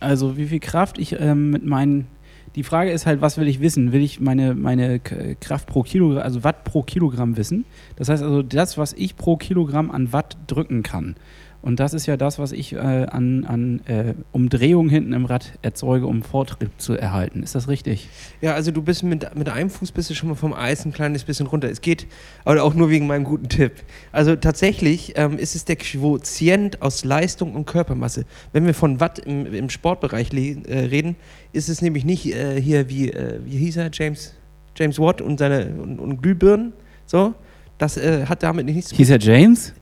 [0.00, 2.06] Also wie viel Kraft ich ähm, mit meinen.
[2.54, 3.92] Die Frage ist halt, was will ich wissen?
[3.92, 7.64] Will ich meine, meine Kraft pro Kilogramm, also Watt pro Kilogramm wissen?
[7.96, 11.16] Das heißt also das, was ich pro Kilogramm an Watt drücken kann.
[11.64, 15.54] Und das ist ja das, was ich äh, an, an äh, Umdrehung hinten im Rad
[15.62, 17.42] erzeuge, um Vortrieb zu erhalten.
[17.42, 18.10] Ist das richtig?
[18.42, 20.92] Ja, also du bist mit, mit einem Fuß bist du schon mal vom Eis ein
[20.92, 21.70] kleines bisschen runter.
[21.70, 22.06] Es geht,
[22.44, 23.72] aber auch nur wegen meinem guten Tipp.
[24.12, 28.26] Also tatsächlich ähm, ist es der Quotient aus Leistung und Körpermasse.
[28.52, 31.16] Wenn wir von Watt im, im Sportbereich äh, reden,
[31.54, 34.34] ist es nämlich nicht äh, hier wie, äh, wie hieß er, James,
[34.76, 36.74] James Watt und seine und, und Glühbirnen.
[37.06, 37.32] So,
[37.78, 39.72] das äh, hat damit nichts zu Hieß er James?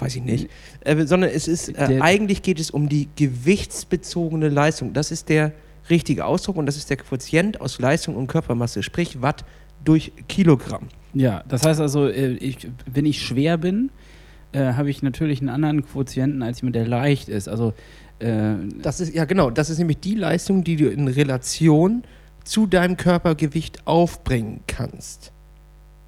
[0.00, 0.48] Weiß ich nicht,
[0.80, 4.92] äh, sondern es ist, äh, eigentlich geht es um die gewichtsbezogene Leistung.
[4.92, 5.52] Das ist der
[5.88, 9.44] richtige Ausdruck und das ist der Quotient aus Leistung und Körpermasse, sprich Watt
[9.84, 10.88] durch Kilogramm.
[11.14, 13.90] Ja, das heißt also, äh, ich, wenn ich schwer bin,
[14.52, 17.48] äh, habe ich natürlich einen anderen Quotienten als jemand, der leicht ist.
[17.48, 17.72] Also
[18.18, 22.02] äh, Das ist, ja genau, das ist nämlich die Leistung, die du in Relation
[22.44, 25.32] zu deinem Körpergewicht aufbringen kannst.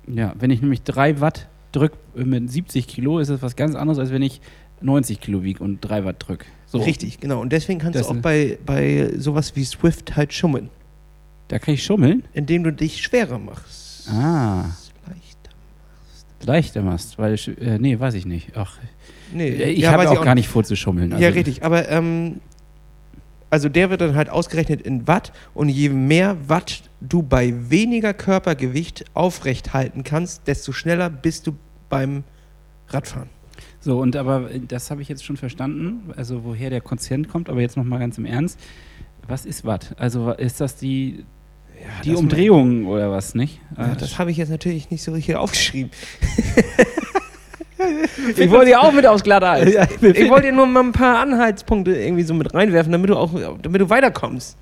[0.06, 3.98] ja, wenn ich nämlich 3 Watt drücke mit 70 Kilo, ist das was ganz anderes,
[3.98, 4.40] als wenn ich
[4.80, 6.46] 90 Kilo wiege und 3 Watt drücke.
[6.66, 7.40] So, Richtig, genau.
[7.40, 10.70] Und deswegen kannst Das du auch bei, bei sowas wie Swift halt schummeln,
[11.48, 12.24] Da kann ich schummeln.
[12.32, 14.08] indem du dich schwerer machst.
[14.10, 14.64] Ah,
[15.06, 15.50] Leichter.
[16.46, 18.52] leichter machst, weil, äh, nee, weiß ich nicht.
[18.56, 18.78] Ach,
[19.34, 21.12] Nee, ich ja, habe auch ich gar nicht vor zu schummeln.
[21.12, 21.64] Also, ja, richtig.
[21.64, 22.40] Aber ähm,
[23.48, 28.14] also der wird dann halt ausgerechnet in Watt und je mehr Watt du bei weniger
[28.14, 31.52] Körpergewicht aufrecht halten kannst, desto schneller bist du
[31.88, 32.24] beim
[32.88, 33.28] Radfahren.
[33.80, 37.48] So, und aber äh, das habe ich jetzt schon verstanden, also woher der Quotient kommt,
[37.50, 38.58] aber jetzt nochmal ganz im Ernst.
[39.26, 39.94] Was ist Watt?
[39.98, 41.24] Also ist das die,
[42.04, 43.60] die das- Umdrehung oder was, nicht?
[43.76, 45.90] Ja, Äh, das habe ich jetzt natürlich nicht so richtig aufgeschrieben.
[48.38, 49.72] ich wollte ja auch mit aufs Glatteis.
[49.74, 53.16] Ja, ich wollte dir nur mal ein paar Anhaltspunkte irgendwie so mit reinwerfen, damit du
[53.16, 54.56] auch, damit du weiterkommst.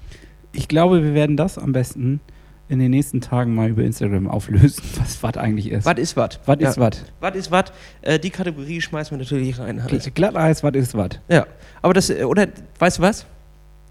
[0.53, 2.21] Ich glaube, wir werden das am besten
[2.69, 5.85] in den nächsten Tagen mal über Instagram auflösen, was Watt eigentlich ist.
[5.87, 6.41] Watt ist Watt.
[6.47, 7.05] Watt ist Watt?
[7.21, 7.73] Watt ist Watt.
[8.03, 9.81] Äh, die Kategorie schmeißen wir natürlich rein.
[9.81, 11.21] Gl- Glatteis, Watt ist Watt.
[11.29, 11.47] Ja,
[11.83, 12.47] aber das, äh, oder,
[12.79, 13.27] weißt du was?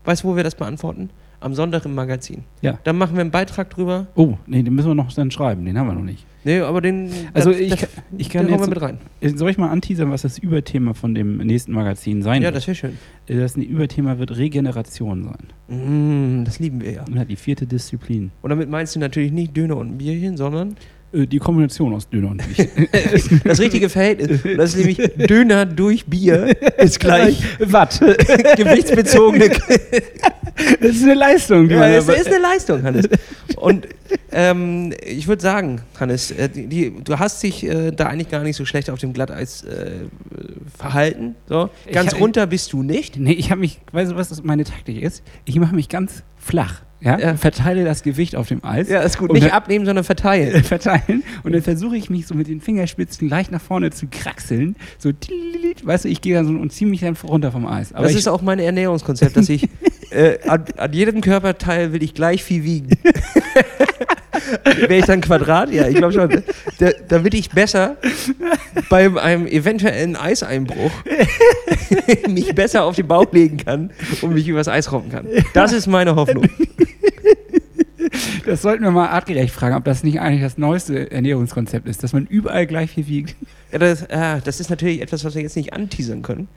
[0.05, 1.09] Weißt du, wo wir das beantworten?
[1.41, 2.43] Am Sonntag im Magazin.
[2.61, 2.79] Ja.
[2.83, 4.07] Dann machen wir einen Beitrag drüber.
[4.15, 6.25] Oh, nee, den müssen wir noch dann schreiben, den haben wir noch nicht.
[6.43, 7.09] Nee, aber den.
[7.33, 8.97] Also das, ich, das, kann- ich kann den jetzt, wir mit rein.
[9.21, 12.55] Äh, Soll ich mal anteasern, was das Überthema von dem nächsten Magazin sein Ja, wird?
[12.57, 12.97] das wäre schön.
[13.27, 15.47] Äh, Das Überthema wird Regeneration sein.
[15.67, 16.18] Mm,
[16.49, 17.05] das lieben wir ja.
[17.13, 18.31] Ja, die vierte Disziplin.
[18.41, 20.75] Und damit meinst du natürlich nicht Döner und ein Bierchen, sondern
[21.11, 22.69] Äh, Die Kombination aus Döner und Milch.
[23.43, 24.41] das richtige Verhältnis.
[24.57, 24.97] Das ist nämlich
[25.27, 27.99] Döner durch Bier ist gleich Watt.
[28.57, 29.49] gewichtsbezogene.
[30.81, 31.67] Das ist eine Leistung.
[31.67, 33.07] Die ja, man aber- ist eine Leistung, Hannes.
[33.55, 33.87] Und
[34.31, 38.43] ähm, ich würde sagen, Hannes, äh, die, die, du hast dich äh, da eigentlich gar
[38.43, 39.91] nicht so schlecht auf dem Glatteis äh,
[40.77, 41.35] verhalten.
[41.47, 41.69] So.
[41.91, 43.17] Ganz hab- runter bist du nicht.
[43.17, 45.23] Nee, ich habe mich, weißt du, was das meine Taktik ist?
[45.45, 46.81] Ich mache mich ganz flach.
[47.01, 47.17] Ja?
[47.17, 47.37] Ja.
[47.37, 48.89] Verteile das Gewicht auf dem Eis.
[48.89, 49.31] Ja, ist gut.
[49.31, 50.63] Nicht abnehmen, sondern verteilen.
[50.65, 54.75] verteilen und dann versuche ich mich so mit den Fingerspitzen leicht nach vorne zu kraxeln.
[54.97, 55.11] So,
[55.83, 57.93] weißt du, ich gehe dann so und ziehe mich dann runter vom Eis.
[57.93, 59.69] Aber das ist auch mein Ernährungskonzept, dass ich
[60.11, 62.89] äh, an, an jedem Körperteil will ich gleich viel wiegen.
[64.63, 65.71] Wäre ich dann Quadrat?
[65.71, 66.43] Ja, ich glaube schon.
[66.79, 67.97] Da, damit ich besser
[68.89, 70.91] bei einem eventuellen Eiseinbruch
[72.29, 75.27] mich besser auf den Bauch legen kann und mich übers Eis robben kann.
[75.53, 76.47] Das ist meine Hoffnung.
[78.45, 82.13] das sollten wir mal artgerecht fragen, ob das nicht eigentlich das neueste Ernährungskonzept ist, dass
[82.13, 83.35] man überall gleich viel wiegt.
[83.71, 86.47] Ja, das, ah, das ist natürlich etwas, was wir jetzt nicht anteasern können.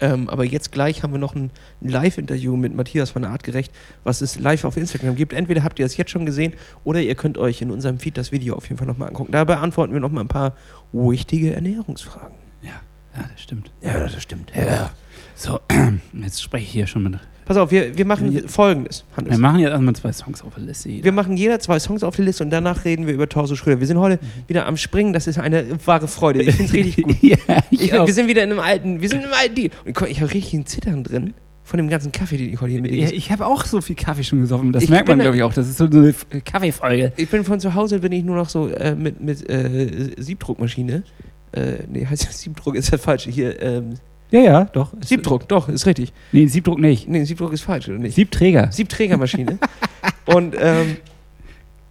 [0.00, 3.72] Ähm, aber jetzt gleich haben wir noch ein Live-Interview mit Matthias von der Artgerecht,
[4.02, 5.32] was es live auf Instagram gibt.
[5.32, 8.32] Entweder habt ihr das jetzt schon gesehen oder ihr könnt euch in unserem Feed das
[8.32, 9.32] Video auf jeden Fall nochmal angucken.
[9.32, 10.54] Da beantworten wir nochmal ein paar
[10.92, 12.36] wichtige Ernährungsfragen.
[12.62, 12.80] Ja,
[13.16, 13.70] ja, das stimmt.
[13.82, 14.52] Ja, das stimmt.
[14.54, 14.90] Ja.
[15.34, 15.60] So,
[16.12, 17.18] jetzt spreche ich hier schon mit.
[17.44, 18.40] Pass auf, wir, wir machen Ja.
[18.46, 19.38] folgendes, Wir Hannes.
[19.38, 20.88] machen jetzt erstmal zwei Songs auf der Liste.
[20.88, 21.04] jeder.
[21.04, 23.80] Wir machen jeder zwei Songs auf die Liste und danach reden wir über Torso Schröder.
[23.80, 26.42] Wir sind heute wieder am Springen, das ist eine wahre Freude.
[26.42, 27.16] Ich finde es richtig gut.
[27.22, 27.36] ja,
[27.70, 29.70] ich Ich, wir sind wieder in einem alten, wir sind im alten Deal.
[29.84, 32.82] Und ich, habe richtig ein Zittern drin von dem ganzen Kaffee, den ich heute hier
[32.82, 34.72] mit Ja, ich habe auch so viel Kaffee schon gesoffen.
[34.72, 35.52] Das Ich merkt man, glaube ich, auch.
[35.54, 36.14] Das ist so eine
[36.44, 37.12] Kaffeefolge.
[37.16, 41.02] Ich bin von zu Hause, bin ich nur noch so äh, mit, mit äh, Siebdruckmaschine.
[41.52, 43.28] Äh, nee, heißt ja Siebdruck ist das falsch.
[43.30, 43.94] Hier, ähm,
[44.34, 44.92] Ja, ja, doch.
[45.00, 46.12] Siebdruck, doch, ist richtig.
[46.32, 47.08] Nee, Siebdruck nicht.
[47.08, 48.16] Nee, Siebdruck ist falsch, oder nicht?
[48.16, 48.72] Siebträger.
[48.72, 49.58] Siebträgermaschine.
[50.26, 50.96] und ähm,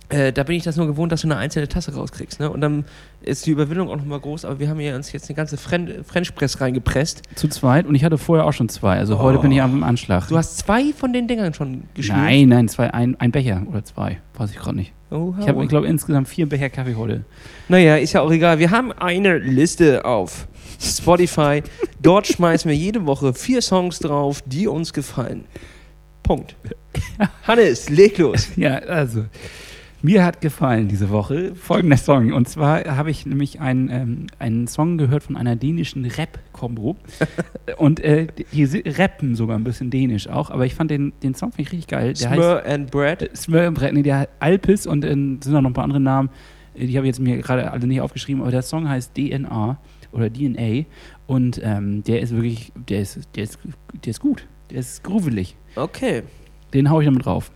[0.09, 2.41] äh, da bin ich das nur gewohnt, dass du eine einzelne Tasse rauskriegst.
[2.41, 2.49] Ne?
[2.51, 2.83] Und dann
[3.21, 6.03] ist die Überwindung auch nochmal groß, aber wir haben hier uns jetzt eine ganze Fren
[6.03, 7.21] French Press reingepresst.
[7.35, 8.97] Zu zweit und ich hatte vorher auch schon zwei.
[8.97, 9.41] Also heute Oh.
[9.41, 10.27] bin ich am Anschlag.
[10.27, 12.19] Du hast zwei von den Dingern schon geschnürt.
[12.19, 14.19] nein, nein, zwei, ein, ein Becher oder zwei.
[14.37, 14.91] Weiß ich gerade nicht.
[15.11, 17.23] Oha, Ich habe, ich glaube, insgesamt vier Becher Kaffee heute.
[17.69, 18.59] Naja, ist ja auch egal.
[18.59, 20.47] Wir haben eine Liste auf
[20.79, 21.61] Spotify.
[22.01, 25.45] Dort schmeißen wir jede Woche vier Songs drauf, die uns gefallen.
[26.23, 26.55] Punkt.
[27.47, 28.49] Hannes, leg los.
[28.55, 29.25] Ja, also.
[30.05, 32.33] Mir hat gefallen diese Woche folgender Song.
[32.33, 36.97] Und zwar habe ich nämlich einen, ähm, einen Song gehört von einer dänischen Rap-Kombo.
[37.77, 40.49] und äh, die rappen sogar ein bisschen dänisch auch.
[40.49, 42.13] Aber ich fand den, den Song finde ich richtig geil.
[42.15, 43.21] Der heißt Smur and Bread.
[43.21, 46.01] äh, Smör im Brett, nee, der heißt Alpis und äh, sind noch ein paar andere
[46.01, 46.29] Namen.
[46.75, 48.41] Äh, Die habe ich jetzt mir gerade alle nicht aufgeschrieben.
[48.41, 49.77] Aber der Song heißt DNA
[50.13, 50.85] oder DNA.
[51.27, 53.59] Und ähm, der ist wirklich, der ist, der ist,
[54.05, 54.47] der ist gut.
[54.69, 55.55] Der ist gruvelig.
[55.75, 56.23] Okay.
[56.73, 57.51] Den hau ich damit drauf.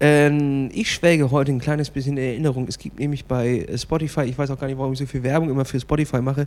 [0.00, 2.66] Ähm, ich schwelge heute ein kleines bisschen in Erinnerung.
[2.68, 5.24] Es gibt nämlich bei äh, Spotify, ich weiß auch gar nicht, warum ich so viel
[5.24, 6.46] Werbung immer für Spotify mache.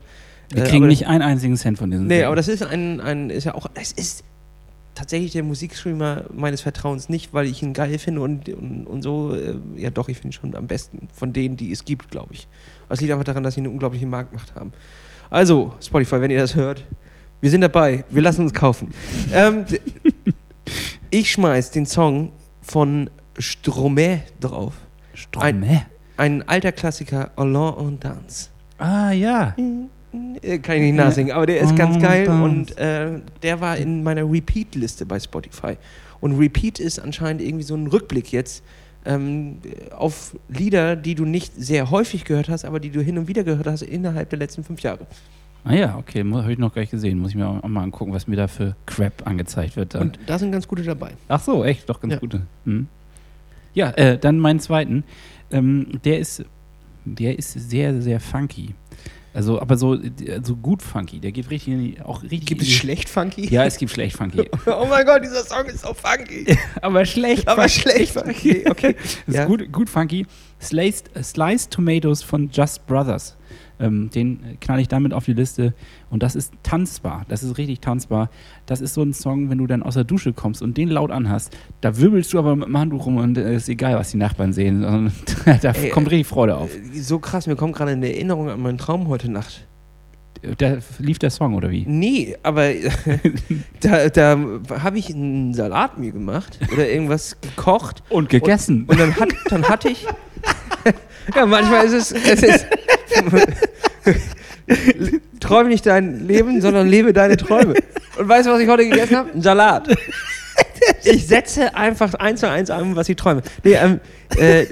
[0.49, 2.27] Wir Äh, kriegen nicht einen einzigen Cent von diesen Nee, Sachen.
[2.27, 4.23] aber das ist ein, ein ist ja auch, es ist
[4.95, 9.35] tatsächlich der Musikstreamer meines Vertrauens nicht, weil ich ihn geil finde und, und, und so,
[9.35, 12.33] äh, ja doch, ich finde ihn schon am besten von denen, die es gibt, glaube
[12.33, 12.47] ich.
[12.87, 14.71] Es liegt einfach daran, dass sie eine unglaubliche Marktmacht haben.
[15.31, 16.83] Also, Spotify, wenn ihr das hört,
[17.39, 18.93] wir sind dabei, wir lassen uns kaufen.
[19.33, 19.65] ähm,
[21.09, 23.09] ich schmeiß den Song von
[23.39, 24.73] Stromae drauf.
[25.13, 25.85] Stromae.
[26.17, 28.49] Ein alter Klassiker, Alain und Dance.
[28.77, 29.55] Ah, ja.
[30.41, 34.03] Äh, Kann ich nicht nachsingen, aber der ist ganz geil und äh, der war in
[34.03, 35.77] meiner Repeat-Liste bei Spotify.
[36.19, 38.63] Und Repeat ist anscheinend irgendwie so ein Rückblick jetzt
[39.05, 39.57] ähm,
[39.95, 43.43] auf Lieder, die du nicht sehr häufig gehört hast, aber die du hin und wieder
[43.43, 45.07] gehört hast innerhalb der letzten fünf Jahre.
[45.63, 47.19] Ah ja, okay, habe ich noch gar nicht gesehen.
[47.19, 49.93] Muss ich mir auch mal angucken, was mir da für Crap angezeigt wird.
[49.93, 50.01] Dann.
[50.03, 51.11] Und da sind ganz gute dabei.
[51.27, 52.19] Ach so, echt, doch ganz Ja.
[52.19, 52.41] gute.
[52.65, 52.87] Hm.
[53.73, 55.03] Ja, äh, dann meinen zweiten.
[55.51, 56.43] Ähm, der ist,
[57.05, 58.73] der ist sehr, sehr funky.
[59.33, 59.97] Also, aber so,
[60.43, 61.19] so gut funky.
[61.19, 62.45] Der geht richtig, in die- auch richtig.
[62.47, 63.47] Gibt es schlecht funky?
[63.49, 64.49] Ja, es gibt schlecht funky.
[64.65, 66.57] oh mein Gott, dieser Song ist so funky.
[66.81, 67.47] aber schlecht.
[67.47, 68.65] Aber schlecht funky.
[68.69, 68.95] Okay.
[69.27, 69.41] Das Ja.
[69.43, 70.25] ist gut, gut funky.
[70.61, 73.37] Sliced, äh, Sliced Tomatoes von Just Brothers.
[73.81, 75.73] Ähm, den äh, knall ich damit auf die Liste.
[76.09, 77.25] Und das ist tanzbar.
[77.29, 78.29] Das ist richtig tanzbar.
[78.65, 81.09] Das ist so ein Song, wenn du dann aus der Dusche kommst und den laut
[81.11, 84.17] anhast, da wirbelst du aber mit dem Handtuch rum und es ist egal, was die
[84.17, 84.81] Nachbarn sehen.
[84.81, 85.11] sondern
[85.61, 86.69] da Ey, kommt richtig Freude auf.
[86.75, 89.67] Äh, So krass, mir kommt gerade eine Erinnerung an meinen Traum heute Nacht.
[90.57, 91.85] Da lief der Song, oder wie?
[91.87, 92.69] Nee, aber
[93.81, 94.37] da, da
[94.81, 98.85] habe ich einen Salat mir gemacht oder irgendwas gekocht Und gegessen.
[98.87, 100.03] und dann, hat, dann hatte ich.
[101.35, 102.11] ja, manchmal ist es.
[102.11, 102.65] es ist,
[105.39, 107.75] träume nicht dein Leben, sondern lebe deine Träume.
[108.17, 109.31] Und weißt du, was ich heute gegessen habe?
[109.31, 109.87] Ein Salat.
[111.03, 113.41] Ich setze einfach eins zu eins an, was ich träume.
[113.63, 113.99] Nee, ähm,
[114.37, 114.65] äh,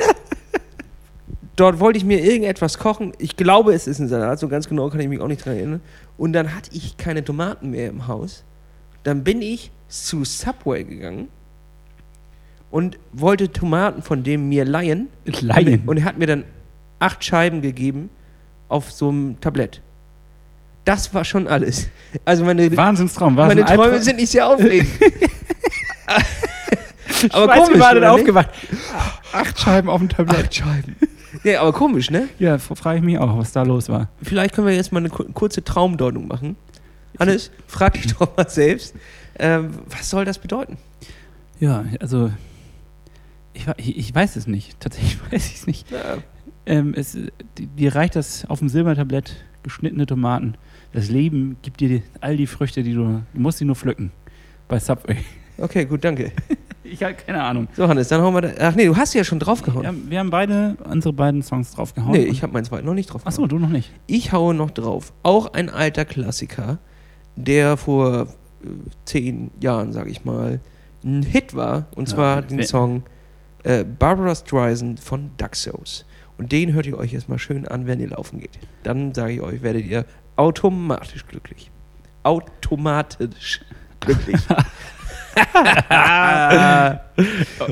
[1.56, 3.14] dort wollte ich mir irgendetwas kochen.
[3.18, 5.56] Ich glaube, es ist ein Salat, so ganz genau kann ich mich auch nicht dran
[5.56, 5.82] erinnern.
[6.18, 8.44] Und dann hatte ich keine Tomaten mehr im Haus.
[9.04, 11.30] Dann bin ich zu Subway gegangen
[12.72, 15.10] und wollte Tomaten von dem mir leihen.
[15.26, 15.84] Laien.
[15.86, 16.44] Und er hat mir dann
[17.00, 18.10] acht Scheiben gegeben
[18.70, 19.82] auf so einem Tablett.
[20.86, 21.88] Das war schon alles.
[22.26, 23.36] Also meine, Wahnsinnstraum.
[23.36, 24.02] War meine Träume Albtraum?
[24.02, 24.90] sind nicht sehr aufregend.
[27.32, 28.20] aber Schweiß, komisch, wir waren oder nicht?
[28.22, 28.50] aufgewacht.
[29.34, 30.46] Acht Scheiben auf dem Tablett.
[30.46, 30.96] Acht Scheiben.
[31.44, 32.28] Ja, aber komisch, ne?
[32.40, 34.10] Ja, frage ich mich auch, was da los war.
[34.22, 36.56] Vielleicht können wir jetzt mal eine ku- kurze Traumdeutung machen.
[37.20, 38.96] Hannes, frag dich doch mal selbst,
[39.38, 40.78] ähm, was soll das bedeuten?
[41.60, 42.32] Ja, also
[43.54, 43.68] ich,
[43.98, 44.80] ich weiß es nicht.
[44.80, 45.92] Tatsächlich weiß ich es nicht.
[45.92, 46.18] Ja,
[46.70, 47.18] Ähm, es,
[47.58, 50.54] dir reicht das auf dem Silbertablett, geschnittene Tomaten.
[50.94, 54.12] Das Leben gibt dir die, all die Früchte, die du, du musst sie nur pflücken.
[54.68, 55.18] Bei Subway.
[55.58, 56.32] okay, gut, danke.
[56.92, 57.68] Ich habe keine Ahnung.
[57.74, 58.50] So, Hannes, dann hauen wir da.
[58.62, 59.84] Ach nee, du hast ja schon draufgehauen.
[59.84, 62.14] Ja, wir haben beide unsere beiden Songs draufgehauen.
[62.14, 63.28] nee, ich habe meinen zweiten noch nicht drauf.
[63.28, 63.92] Achso, du noch nicht.
[64.08, 65.14] Ich haue noch drauf.
[65.22, 66.80] Auch ein alter Klassiker,
[67.36, 68.22] der vor
[68.64, 68.68] äh,
[69.06, 70.62] zehn Jahren, sage ich mal,
[71.04, 71.86] ein Hit war.
[71.96, 73.04] Und Ja, zwar den Song
[73.64, 76.06] äh, Barbara Streisand von Duxos.
[76.40, 78.58] Und den hört ihr euch erstmal schön an, wenn ihr laufen geht.
[78.84, 80.06] Dann sage ich euch, werdet ihr
[80.38, 81.70] automatisch glücklich.
[82.24, 83.60] Automatisch
[84.00, 84.38] glücklich.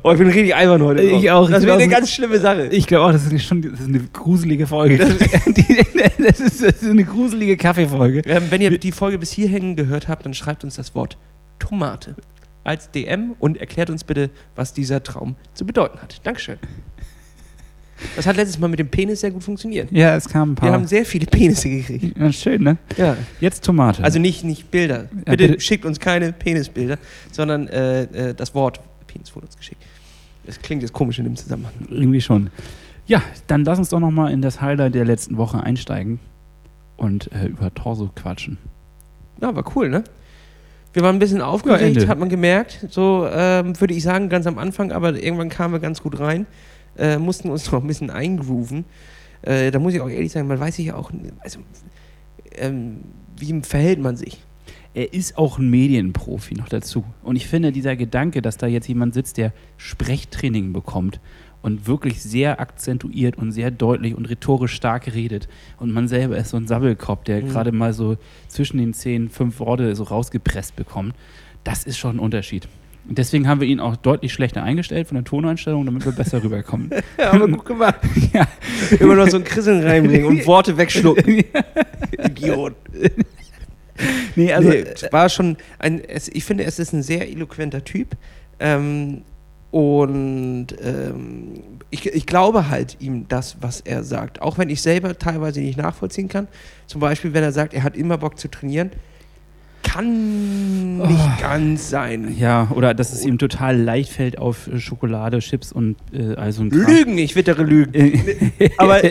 [0.03, 1.01] oh, ich bin richtig albern heute.
[1.01, 1.49] Ich auch.
[1.49, 2.68] Das wäre eine ganz schlimme Sache.
[2.68, 4.97] Ich glaube auch, das ist schon das ist eine gruselige Folge.
[4.97, 5.18] Das,
[6.18, 8.22] das, ist, das ist eine gruselige Kaffeefolge.
[8.26, 11.18] Ähm, wenn ihr die Folge bis hierhin gehört habt, dann schreibt uns das Wort
[11.57, 12.15] Tomate
[12.65, 16.20] als DM und erklärt uns bitte, was dieser Traum zu bedeuten hat.
[16.26, 16.57] Dankeschön.
[18.15, 19.91] Das hat letztes Mal mit dem Penis sehr gut funktioniert.
[19.91, 20.69] Ja, es kamen ein paar.
[20.69, 22.17] Wir haben sehr viele Penisse gekriegt.
[22.17, 22.77] ja, schön, ne?
[22.97, 23.17] Ja.
[23.39, 24.03] Jetzt Tomate.
[24.03, 25.09] Also nicht, nicht Bilder.
[25.25, 25.59] Ja, bitte, bitte.
[25.61, 26.97] schickt uns keine Penisbilder,
[27.31, 29.81] sondern äh, äh, das Wort Penis wurde uns geschickt.
[30.45, 31.73] Das klingt jetzt komisch in dem Zusammenhang.
[31.89, 32.49] Irgendwie schon.
[33.05, 36.19] Ja, dann lass uns doch noch mal in das Highlight der letzten Woche einsteigen
[36.97, 38.57] und äh, über Torso quatschen.
[39.41, 40.03] Ja, war cool, ne?
[40.93, 42.07] Wir waren ein bisschen aufgeregt, Ende.
[42.07, 42.85] hat man gemerkt.
[42.89, 46.47] So ähm, würde ich sagen, ganz am Anfang, aber irgendwann kamen wir ganz gut rein.
[46.97, 48.85] Äh, mussten uns noch ein bisschen eingrooven.
[49.41, 51.59] Äh, da muss ich auch ehrlich sagen, man weiß sich ja auch, also,
[52.55, 53.01] ähm,
[53.37, 54.41] wie verhält man sich?
[54.93, 57.03] Er ist auch ein Medienprofi noch dazu.
[57.21, 61.19] Und ich finde, dieser Gedanke, dass da jetzt jemand sitzt, der Sprechtraining bekommt
[61.61, 65.47] und wirklich sehr akzentuiert und sehr deutlich und rhetorisch stark redet.
[65.79, 67.49] Und man selber ist so ein Sabbelkopf, der Mhm.
[67.49, 68.17] gerade mal so
[68.47, 71.13] zwischen den zehn, fünf Worte so rausgepresst bekommt.
[71.63, 72.67] Das ist schon ein Unterschied.
[73.08, 76.43] Und deswegen haben wir ihn auch deutlich schlechter eingestellt von der Toneinstellung, damit wir besser
[76.43, 76.89] rüberkommen.
[77.18, 77.95] Ja, aber gut gemacht.
[78.34, 78.47] ja.
[78.99, 81.43] Immer noch so ein Krisseln reinbringen und Worte wegschlucken.
[82.26, 82.76] Idiot.
[84.36, 88.10] Nee, also nee, war schon ein, es, ich finde, es ist ein sehr eloquenter Typ.
[88.60, 89.24] Ähm,
[89.72, 91.53] und ähm,
[91.89, 94.41] ich, ich glaube halt ihm das, was er sagt.
[94.41, 96.47] Auch wenn ich selber teilweise nicht nachvollziehen kann.
[96.86, 98.91] Zum Beispiel, wenn er sagt, er hat immer Bock zu trainieren.
[99.88, 102.35] Kann nicht ganz sein.
[102.38, 106.63] Ja, oder dass es ihm total leicht fällt auf äh, Schokolade, Chips und äh, also
[106.63, 106.85] ein Kram.
[106.85, 107.93] Lügen, ich wittere Lügen.
[107.93, 109.01] Äh, Aber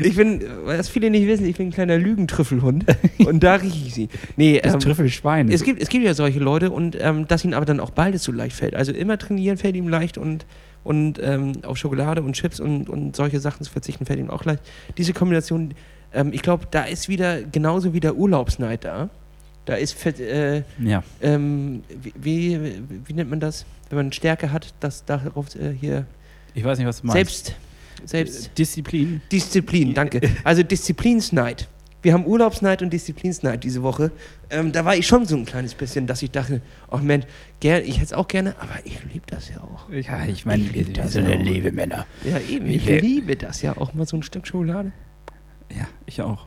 [0.00, 2.84] ich bin, was viele nicht wissen, ich bin ein kleiner Lügentrüffelhund.
[3.18, 4.08] Und da rieche ich sie.
[4.36, 5.50] Nee, das ähm, Trüffelschwein.
[5.50, 8.22] Es gibt, es gibt ja solche Leute und ähm, dass ihnen aber dann auch beides
[8.22, 8.74] so leicht fällt.
[8.76, 10.46] Also immer trainieren fällt ihm leicht und,
[10.84, 14.44] und ähm, auf Schokolade und Chips und, und solche Sachen zu verzichten fällt ihm auch
[14.44, 14.62] leicht.
[14.96, 15.74] Diese Kombination,
[16.12, 19.08] ähm, ich glaube, da ist wieder genauso wie der Urlaubsneid da.
[19.64, 21.02] Da ist, äh, ja.
[21.20, 21.82] ähm,
[22.14, 22.14] wie,
[22.62, 26.06] wie, wie nennt man das, wenn man Stärke hat, dass darauf äh, hier
[26.54, 27.16] Ich weiß nicht, was du meinst.
[27.46, 27.54] selbst,
[28.04, 29.20] selbst Disziplin.
[29.32, 30.20] Disziplin, danke.
[30.44, 31.68] Also Disziplinsneid.
[32.02, 34.12] Wir haben Urlaubsneid und Disziplinsneid diese Woche.
[34.50, 36.60] Ähm, da war ich schon so ein kleines bisschen, dass ich dachte,
[36.92, 37.24] oh Mensch,
[37.58, 39.90] gern, ich hätte es auch gerne, aber ich liebe das ja auch.
[39.90, 42.06] Ja, ich meine, wir sind ja liebe Männer.
[42.24, 44.92] Ja, eben, ich Wir- liebe das ja auch mal so ein Stück Schokolade.
[45.70, 46.46] Ja, ich auch.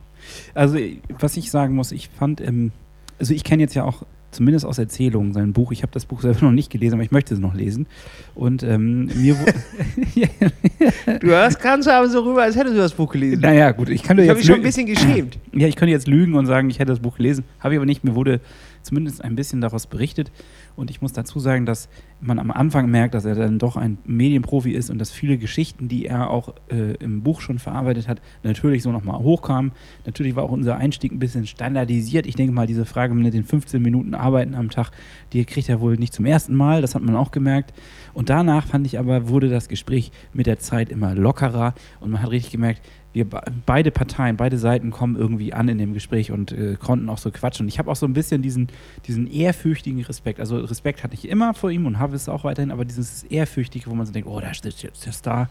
[0.54, 0.78] Also,
[1.18, 2.72] was ich sagen muss, ich fand, ähm,
[3.18, 5.72] also ich kenne jetzt ja auch zumindest aus Erzählungen sein Buch.
[5.72, 7.86] Ich habe das Buch selber noch nicht gelesen, aber ich möchte es noch lesen.
[8.34, 9.36] Und ähm, mir
[11.20, 13.40] Du hast ganz aber so rüber, als hättest du das Buch gelesen.
[13.40, 15.38] Naja, gut, ich kann dir Ich habe jetzt mich schon ein bisschen geschämt.
[15.52, 17.44] Ja, ich könnte jetzt lügen und sagen, ich hätte das Buch gelesen.
[17.58, 18.04] Habe ich aber nicht.
[18.04, 18.40] Mir wurde
[18.82, 20.30] zumindest ein bisschen daraus berichtet.
[20.76, 21.88] Und ich muss dazu sagen, dass
[22.20, 25.88] man am Anfang merkt, dass er dann doch ein Medienprofi ist und dass viele Geschichten,
[25.88, 29.72] die er auch äh, im Buch schon verarbeitet hat, natürlich so nochmal hochkamen.
[30.06, 32.26] Natürlich war auch unser Einstieg ein bisschen standardisiert.
[32.26, 34.90] Ich denke mal, diese Frage mit den 15 Minuten Arbeiten am Tag,
[35.32, 36.82] die kriegt er wohl nicht zum ersten Mal.
[36.82, 37.72] Das hat man auch gemerkt.
[38.12, 42.22] Und danach fand ich aber, wurde das Gespräch mit der Zeit immer lockerer und man
[42.22, 42.82] hat richtig gemerkt,
[43.12, 47.08] wir be- beide Parteien, beide Seiten kommen irgendwie an in dem Gespräch und äh, konnten
[47.08, 47.64] auch so quatschen.
[47.64, 48.68] Und ich habe auch so ein bisschen diesen,
[49.06, 50.38] diesen ehrfürchtigen Respekt.
[50.40, 53.86] Also Respekt hatte ich immer vor ihm und habe es auch weiterhin, aber dieses ehrfürchtige,
[53.90, 55.48] wo man so denkt, oh, da steht jetzt der Star.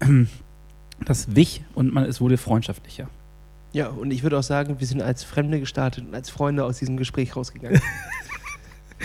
[1.04, 3.08] Das wich und man, es wurde freundschaftlicher.
[3.72, 6.78] Ja, und ich würde auch sagen, wir sind als Fremde gestartet und als Freunde aus
[6.78, 7.80] diesem Gespräch rausgegangen.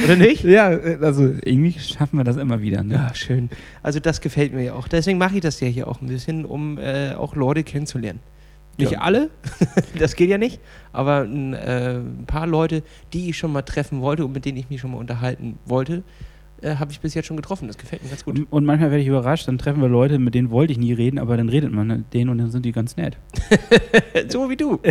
[0.03, 0.43] Oder nicht?
[0.43, 2.83] Ja, also irgendwie schaffen wir das immer wieder.
[2.83, 2.93] Ne?
[2.95, 3.49] Ja, schön.
[3.83, 4.87] Also das gefällt mir ja auch.
[4.87, 8.19] Deswegen mache ich das ja hier auch ein bisschen, um äh, auch Leute kennenzulernen.
[8.77, 8.99] Nicht Ja.
[8.99, 9.31] alle,
[9.97, 10.59] das geht ja nicht,
[10.93, 14.57] aber ein, äh, ein paar Leute, die ich schon mal treffen wollte und mit denen
[14.57, 16.03] ich mich schon mal unterhalten wollte,
[16.61, 17.67] äh, habe ich bis jetzt schon getroffen.
[17.67, 18.37] Das gefällt mir ganz gut.
[18.37, 20.93] Und, und manchmal werde ich überrascht, dann treffen wir Leute, mit denen wollte ich nie
[20.93, 23.17] reden, aber dann redet man mit denen und dann sind die ganz nett.
[24.29, 24.79] so wie du.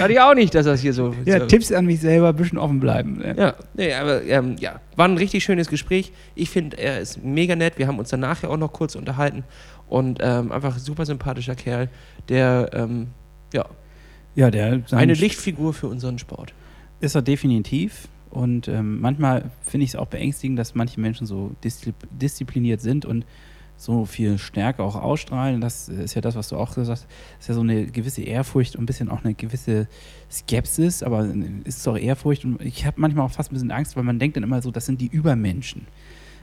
[0.00, 1.14] Hatte ich auch nicht, dass das hier so.
[1.24, 3.18] Ja, so Tipps an mich selber, ein bisschen offen bleiben.
[3.18, 3.34] ne?
[3.38, 6.12] Ja, nee, aber ähm, ja, war ein richtig schönes Gespräch.
[6.34, 7.78] Ich finde, er ist mega nett.
[7.78, 9.44] Wir haben uns danach ja auch noch kurz unterhalten
[9.88, 11.88] und ähm, einfach ein super sympathischer Kerl,
[12.28, 13.08] der ähm,
[13.52, 13.66] ja
[14.34, 16.52] Ja, der eine Lichtfigur für unseren Sport.
[17.00, 18.08] ist er definitiv.
[18.30, 23.04] Und ähm, manchmal finde ich es auch beängstigend, dass manche Menschen so diszi diszipliniert sind
[23.04, 23.26] und
[23.84, 25.60] so viel Stärke auch ausstrahlen.
[25.60, 27.06] Das ist ja das, was du auch gesagt hast.
[27.40, 29.88] Ist ja so eine gewisse Ehrfurcht und ein bisschen auch eine gewisse
[30.30, 31.26] Skepsis, aber
[31.64, 32.44] ist es auch Ehrfurcht.
[32.44, 34.70] Und ich habe manchmal auch fast ein bisschen Angst, weil man denkt dann immer so,
[34.70, 35.86] das sind die Übermenschen.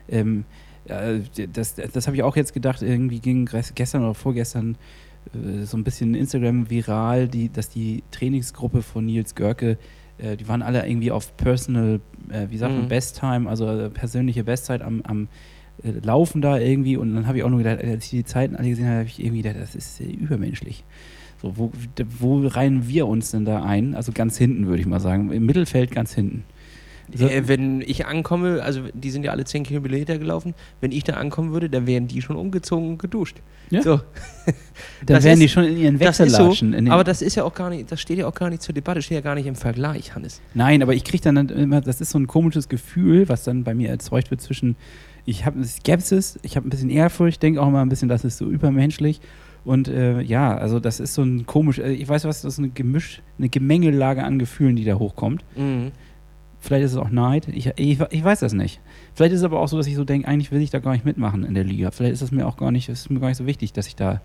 [0.10, 0.44] Ähm,
[0.88, 1.20] ja,
[1.54, 4.76] das das habe ich auch jetzt gedacht, irgendwie ging gestern oder vorgestern
[5.34, 9.78] äh, so ein bisschen Instagram viral, die, dass die Trainingsgruppe von Nils Görke,
[10.18, 12.90] äh, die waren alle irgendwie auf Personal, äh, wie sagt man, Mhm.
[12.90, 15.28] Best Time, also äh, persönliche Bestzeit am, am äh,
[16.04, 16.98] Laufen da irgendwie.
[16.98, 19.08] Und dann habe ich auch nur gedacht, als ich die Zeiten alle gesehen habe, habe
[19.08, 20.84] ich irgendwie gedacht, das ist äh, übermenschlich.
[21.42, 21.72] So, wo,
[22.20, 23.96] wo reihen wir uns denn da ein?
[23.96, 25.32] Also ganz hinten, würde ich mal sagen.
[25.32, 26.44] Im Mittelfeld ganz hinten.
[27.16, 31.04] So- Äh, wenn ich ankomme, also die sind ja alle 10 Kilometer gelaufen, wenn ich
[31.06, 33.38] da ankommen würde, dann wären die schon umgezogen und geduscht.
[33.72, 33.82] Ja.
[33.82, 33.98] So,
[34.46, 36.72] Dann das wären ist- die schon in ihren das so, Wechsellatschen.
[36.74, 38.76] den- aber das ist ja auch gar nicht, das steht ja auch gar nicht zur
[38.76, 40.40] Debatte, steht ja gar nicht im Vergleich, Hannes.
[40.54, 43.74] Nein, aber ich kriege dann immer, das ist so ein komisches Gefühl, was dann bei
[43.74, 44.76] mir erzeugt wird zwischen,
[45.30, 48.26] ich habe eine Skepsis, ich habe ein bisschen Ehrfurcht, denke auch immer ein bisschen, das
[48.26, 49.22] ist so übermenschlich.
[49.66, 52.60] Und äh, ja, also das ist so ein komisch, äh, ich weiß was, das ist
[52.60, 55.44] eine Gemisch, eine Gemengelage an Gefühlen, die da hochkommt.
[55.56, 55.92] Mhm.
[56.62, 58.82] Vielleicht ist es auch Neid, ich, ich, ich weiß das nicht.
[59.14, 60.92] Vielleicht ist es aber auch so, dass ich so denke, eigentlich will ich da gar
[60.94, 61.92] nicht mitmachen in der Liga.
[61.92, 63.88] Vielleicht ist es mir auch gar nicht, es ist mir gar nicht so wichtig, dass
[63.88, 64.22] ich da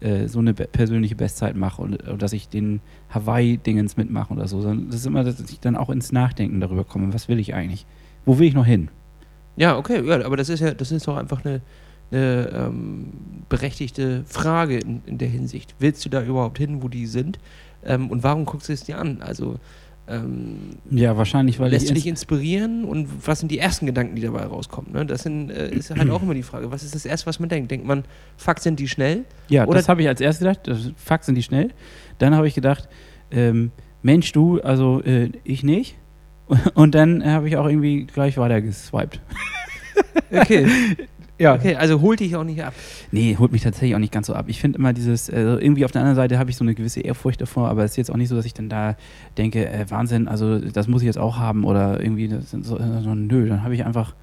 [0.00, 2.80] äh, so eine be- persönliche Bestzeit mache und, und dass ich den
[3.10, 4.60] Hawaii-Dingens mitmache oder so.
[4.62, 7.54] Sondern das ist immer, dass ich dann auch ins Nachdenken darüber komme, was will ich
[7.54, 7.86] eigentlich?
[8.24, 8.88] Wo will ich noch hin?
[9.56, 11.60] Ja, okay, ja, aber das ist ja, das ist doch einfach eine,
[12.10, 13.12] eine ähm,
[13.48, 15.74] berechtigte Frage in, in der Hinsicht.
[15.78, 17.38] Willst du da überhaupt hin, wo die sind?
[17.84, 19.22] Ähm, und warum guckst du es dir an?
[19.22, 19.56] Also
[20.08, 24.14] ähm, Ja, wahrscheinlich, weil lässt du dich ins- inspirieren und was sind die ersten Gedanken,
[24.14, 24.92] die dabei rauskommen?
[24.92, 25.04] Ne?
[25.06, 26.70] Das sind, äh, ist halt auch immer die Frage.
[26.70, 27.70] Was ist das erste, was man denkt?
[27.70, 28.04] Denkt man,
[28.36, 29.24] fuck, sind die schnell?
[29.48, 30.60] Ja, Oder- das habe ich als erstes gedacht.
[30.68, 31.70] Das, fuck, sind die schnell.
[32.18, 32.88] Dann habe ich gedacht,
[33.32, 35.96] ähm, Mensch, du, also äh, ich nicht.
[36.74, 39.20] Und dann habe ich auch irgendwie gleich weiter geswiped.
[40.32, 40.66] Okay,
[41.38, 41.54] Ja.
[41.54, 42.74] okay, also holt dich auch nicht ab.
[43.12, 44.46] Nee, holt mich tatsächlich auch nicht ganz so ab.
[44.48, 47.00] Ich finde immer dieses, also irgendwie auf der anderen Seite habe ich so eine gewisse
[47.00, 48.96] Ehrfurcht davor, aber es ist jetzt auch nicht so, dass ich dann da
[49.38, 53.48] denke, äh, Wahnsinn, also das muss ich jetzt auch haben oder irgendwie, so, so, nö,
[53.48, 54.14] dann habe ich einfach,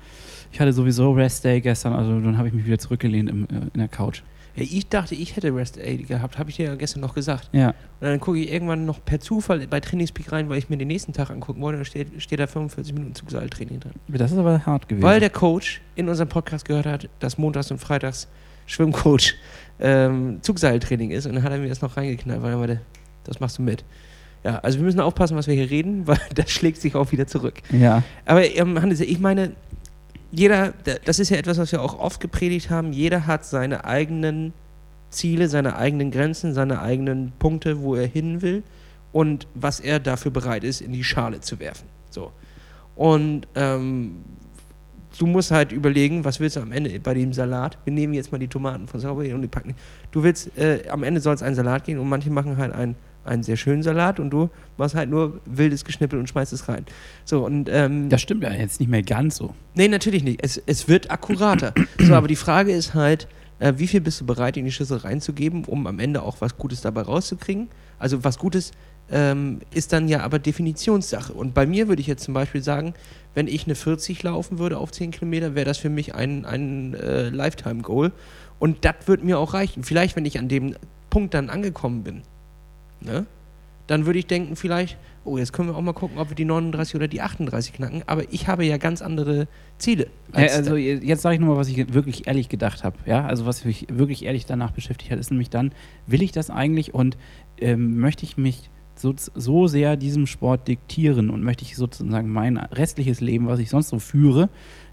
[0.52, 3.48] ich hatte sowieso Rest Day gestern, also dann habe ich mich wieder zurückgelehnt im, äh,
[3.74, 4.22] in der Couch.
[4.56, 7.50] Ja, ich dachte, ich hätte Rest Aid gehabt, habe ich dir ja gestern noch gesagt.
[7.54, 7.76] Ja, Und
[8.08, 11.12] dann gucke ich irgendwann noch per Zufall bei Trainingspeak rein, weil ich mir den nächsten
[11.14, 11.80] Tag angucken wollte.
[11.80, 13.94] Da steht, steht da 45 Minuten Zugseiltraining drin.
[14.08, 15.04] das ist aber hart gewesen.
[15.04, 18.28] Weil der Coach in unserem Podcast gehört hat, dass montags und freitags
[18.66, 19.36] Schwimmcoach
[19.80, 21.26] ähm, Zugseiltraining ist.
[21.26, 22.82] Und dann hat er mir das noch reingeknallt, weil er meinte,
[23.24, 23.84] das machst du mit.
[24.44, 27.28] Ja, also wir müssen aufpassen, was wir hier reden, weil das schlägt sich auch wieder
[27.28, 27.56] zurück.
[27.72, 29.54] ja, Aber ähm, Hannes, ich meine,
[30.36, 33.86] jeder, da- das ist ja etwas, was wir auch oft gepredigt haben, jeder hat seine
[33.86, 34.52] eigenen
[35.10, 38.64] Ziele, seine eigenen Grenzen, seine eigenen Punkte, wo er hin will
[39.12, 41.88] und was er dafür bereit ist, in die Schale zu werfen.
[42.10, 42.32] So.
[42.96, 44.24] Und ähm,
[45.20, 47.78] du musst halt überlegen, was willst du am Ende bei dem Salat?
[47.84, 49.76] Wir nehmen jetzt mal die Tomaten von Sauberé und die packen.
[50.12, 52.96] Du willst, äh, am Ende soll es einen Salat gehen und manche machen halt einen,
[53.24, 56.86] einen sehr schönen Salat und du machst halt nur wildes Geschnippel und schmeißt es rein.
[57.26, 59.54] So, und ähm, das stimmt ja jetzt nicht mehr ganz so.
[59.76, 60.40] Nee, natürlich nicht.
[60.44, 61.74] Es, es wird akkurater.
[62.00, 63.28] so, aber die Frage ist halt,
[63.60, 66.58] äh, wie viel bist du bereit, in die Schüssel reinzugeben, um am Ende auch was
[66.58, 67.70] Gutes dabei rauszukriegen?
[67.98, 68.72] Also was Gutes
[69.10, 71.34] ähm, ist dann ja aber Definitionssache.
[71.34, 72.94] Und bei mir würde ich jetzt zum Beispiel sagen,
[73.36, 76.94] wenn ich eine 40 laufen würde auf 10 Kilometer, wäre das für mich ein, ein
[76.94, 78.12] äh, Lifetime-Goal.
[78.60, 79.84] Und das wird mir auch reichen.
[79.84, 80.76] Vielleicht, wenn ich an dem
[81.10, 82.22] Punkt dann angekommen bin,
[83.04, 83.26] ne?
[83.88, 86.46] dann würde ich denken, vielleicht, oh, jetzt können wir auch mal gucken, ob wir die
[86.46, 88.04] 39 oder die 38 knacken.
[88.08, 89.48] Aber ich habe ja ganz andere
[89.78, 90.08] Ziele.
[90.32, 92.98] Als also jetzt sage ich nur mal, was ich wirklich ehrlich gedacht habe.
[93.06, 95.74] Ja, also was mich wirklich ehrlich danach beschäftigt hat, ist nämlich dann,
[96.08, 97.18] will ich das eigentlich und
[97.60, 102.58] ähm, möchte ich mich so, so sehr diesem Sport diktieren und möchte ich sozusagen mein
[102.58, 104.50] restliches Leben, was ich sonst so führe,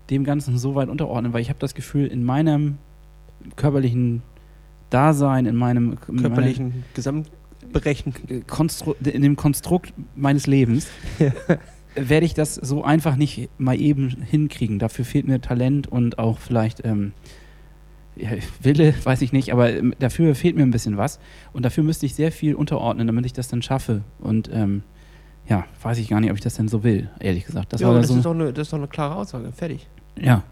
[0.09, 2.79] dem Ganzen so weit unterordnen, weil ich habe das Gefühl, in meinem
[3.57, 4.23] körperlichen
[4.89, 6.85] Dasein, in meinem in meiner- körperlichen
[7.73, 8.15] Gesamtberechen.
[8.47, 10.87] Konstru in dem Konstrukt meines Lebens
[11.95, 14.79] werde ich das so einfach nicht mal eben hinkriegen.
[14.79, 17.13] Dafür fehlt mir Talent und auch vielleicht ähm,
[18.17, 18.31] ja,
[18.63, 21.19] Wille, weiß ich nicht, aber ähm, dafür fehlt mir ein bisschen was.
[21.53, 24.03] Und dafür müsste ich sehr viel unterordnen, damit ich das dann schaffe.
[24.19, 24.83] Und ähm,
[25.49, 27.73] ja, weiß ich gar nicht, ob ich das denn so will, ehrlich gesagt.
[27.73, 29.53] Das ja, das, so, ist doch eine, das ist doch eine klare Aussage.
[29.53, 29.89] Fertig.
[30.21, 30.43] ja.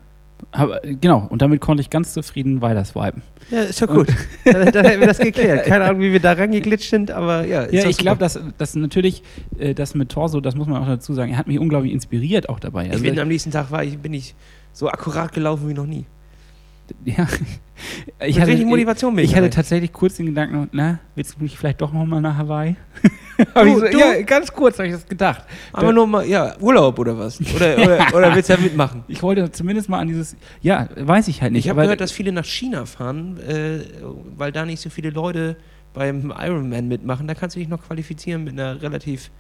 [0.51, 3.23] Aber, genau, und damit konnte ich ganz zufrieden weiter swipen.
[3.51, 4.09] Ja, ist ja gut.
[4.45, 5.67] dann, dann hätten wir das geklärt.
[5.67, 7.63] Keine Ahnung, wie wir da rangeglitscht sind, aber ja.
[7.63, 9.23] ist Ja, doch ich glaube, dass, dass natürlich
[9.59, 12.49] äh, das mit Torso, das muss man auch dazu sagen, er hat mich unglaublich inspiriert
[12.49, 12.87] auch dabei.
[12.87, 14.35] Ich Also, bin am nächsten Tag war ich, bin ich
[14.73, 16.07] so akkurat gelaufen wie noch nie.
[17.05, 17.27] Ja.
[18.21, 21.43] Ich Mit hatte, richtig Motivation bin ich, hatte tatsächlich kurz den Gedanken, na, willst du
[21.45, 22.75] mich vielleicht doch nochmal nach Hawaii?
[23.55, 23.87] Du- so?
[23.87, 25.45] Ja, ganz kurz habe ich das gedacht.
[25.73, 27.41] Aber nur mal, ja, Urlaub oder was?
[27.55, 29.05] Oder, oder, oder willst du ja mitmachen?
[29.07, 31.65] Ich wollte zumindest mal an dieses, ja, weiß ich halt nicht.
[31.65, 33.79] Ich habe gehört, dass viele nach China fahren, äh,
[34.37, 35.57] weil da nicht so viele Leute
[35.95, 37.29] beim Ironman mitmachen.
[37.29, 39.31] Da kannst du dich noch qualifizieren mit einer relativ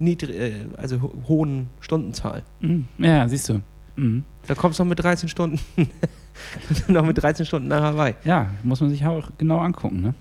[0.00, 2.42] niedrig, äh, also ho hohen Stundenzahl.
[2.60, 2.86] Mhm.
[2.98, 3.60] Ja, siehst du.
[3.94, 4.24] Mhm.
[4.48, 5.60] Da kommst du noch mit 13 Stunden,
[6.88, 8.14] noch mit 13 Stunden nach Hawaii.
[8.24, 10.14] Ja, muss man sich auch genau angucken, ne?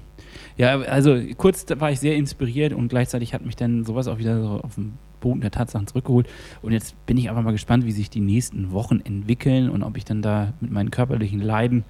[0.57, 4.41] Ja, also kurz war ich sehr inspiriert und gleichzeitig hat mich dann sowas auch wieder
[4.41, 6.27] so auf den Boden der Tatsachen zurückgeholt.
[6.61, 9.97] Und jetzt bin ich einfach mal gespannt, wie sich die nächsten Wochen entwickeln und ob
[9.97, 11.83] ich dann da mit meinen körperlichen Leiden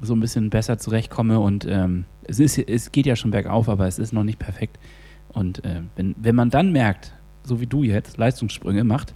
[0.00, 1.38] so ein bisschen besser zurechtkomme.
[1.38, 4.78] Und ähm, es, ist, es geht ja schon bergauf, aber es ist noch nicht perfekt.
[5.28, 7.12] Und äh, wenn, wenn man dann merkt,
[7.44, 9.14] so wie du jetzt, Leistungssprünge macht,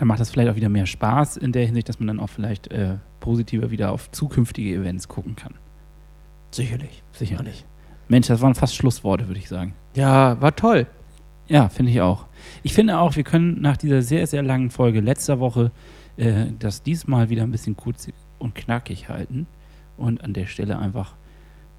[0.00, 2.28] dann macht das vielleicht auch wieder mehr Spaß in der Hinsicht, dass man dann auch
[2.28, 5.54] vielleicht äh, positiver wieder auf zukünftige Events gucken kann.
[6.50, 7.02] Sicherlich.
[7.12, 7.64] Sicherlich.
[8.08, 9.74] Mensch, das waren fast Schlussworte, würde ich sagen.
[9.94, 10.86] Ja, war toll.
[11.48, 12.26] Ja, finde ich auch.
[12.62, 15.70] Ich finde auch, wir können nach dieser sehr, sehr langen Folge letzter Woche
[16.16, 19.46] äh, das diesmal wieder ein bisschen kurz und knackig halten
[19.96, 21.14] und an der Stelle einfach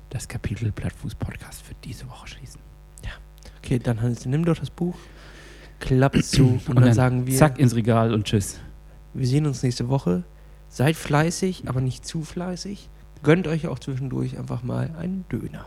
[0.09, 2.61] das Kapitel Plattfuß-Podcast für diese Woche schließen.
[3.67, 4.95] Okay, dann Hans, nimm doch das Buch,
[5.79, 8.59] klapp zu und, dann, sagen wir, zack ins Regal und tschüss.
[9.13, 10.23] wir sehen uns nächste Woche.
[10.69, 12.89] Seid fleißig, aber nicht zu fleißig.
[13.23, 15.65] Gönnt euch auch zwischendurch einfach mal einen Döner.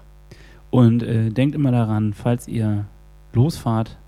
[0.70, 2.86] Und äh, denkt immer daran, falls ihr
[3.32, 3.98] losfahrt,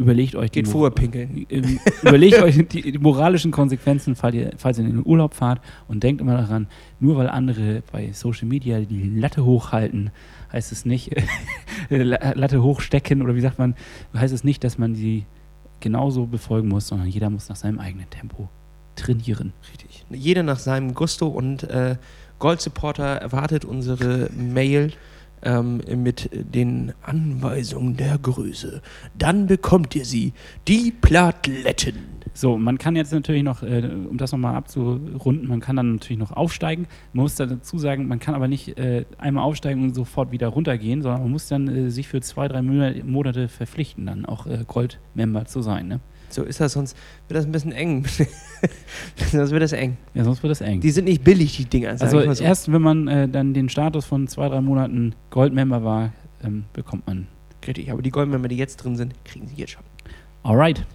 [0.00, 1.46] überlegt euch Geht die, vorher pinkeln.
[1.50, 5.60] ähm, überlegt euch die, die moralischen Konsequenzen, falls ihr, falls ihr in den Urlaub fahrt
[5.86, 6.66] und denkt immer daran,
[6.98, 10.10] nur weil andere bei Social Media die Latte hochhalten,
[10.52, 11.10] heißt es nicht,
[11.88, 13.74] La- Latte hochstecken oder wie sagt man,
[14.14, 15.26] heißt es nicht, dass man sie
[15.80, 18.48] genauso befolgen muss, sondern jeder muss nach seinem eigenen Tempo
[18.96, 19.52] trainieren.
[19.70, 20.04] Richtig.
[20.10, 21.96] Jeder nach seinem Gusto und äh,
[22.38, 24.92] Gold Supporter erwartet unsere Mail
[25.42, 28.82] ähm, mit den Anweisungen der Größe.
[29.16, 30.32] Dann bekommt ihr sie,
[30.68, 32.19] die Plateletten.
[32.32, 36.18] So, man kann jetzt natürlich noch, äh, um das nochmal abzurunden, man kann dann natürlich
[36.18, 36.86] noch aufsteigen.
[37.12, 41.02] Man muss dazu sagen, man kann aber nicht äh, einmal aufsteigen und sofort wieder runtergehen,
[41.02, 45.44] sondern man muss dann äh, sich für zwei, drei Monate, verpflichten, dann auch äh, Gold-Member
[45.46, 45.88] zu sein.
[45.88, 46.00] Ne?
[46.28, 46.96] So ist das, sonst
[47.28, 48.06] wird das ein bisschen eng.
[49.16, 49.96] sonst wird das eng.
[50.14, 50.80] Ja, sonst wird das eng.
[50.80, 51.90] Die sind nicht billig, die Dinger.
[51.90, 52.42] also so.
[52.42, 56.12] erst wenn man äh, dann den Status von zwei, drei Monaten Gold-Member war,
[56.42, 57.26] ähm, bekommt man.
[57.66, 59.82] Richtig, aber die Goldmänner, die jetzt drin sind, kriegen sie jetzt schon.
[60.42, 60.86] Alright.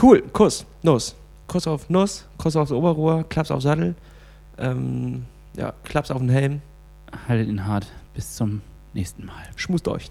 [0.00, 1.14] Cool, Kuss, Nuss.
[1.46, 3.94] Kuss auf Nuss, Kuss aufs Oberrohr, Klaps auf Sattel,
[4.58, 5.26] ähm,
[5.56, 6.62] ja, Klaps auf den Helm.
[7.28, 7.86] Haltet ihn hart.
[8.14, 8.62] Bis zum
[8.94, 9.44] nächsten Mal.
[9.56, 10.10] Schmust euch.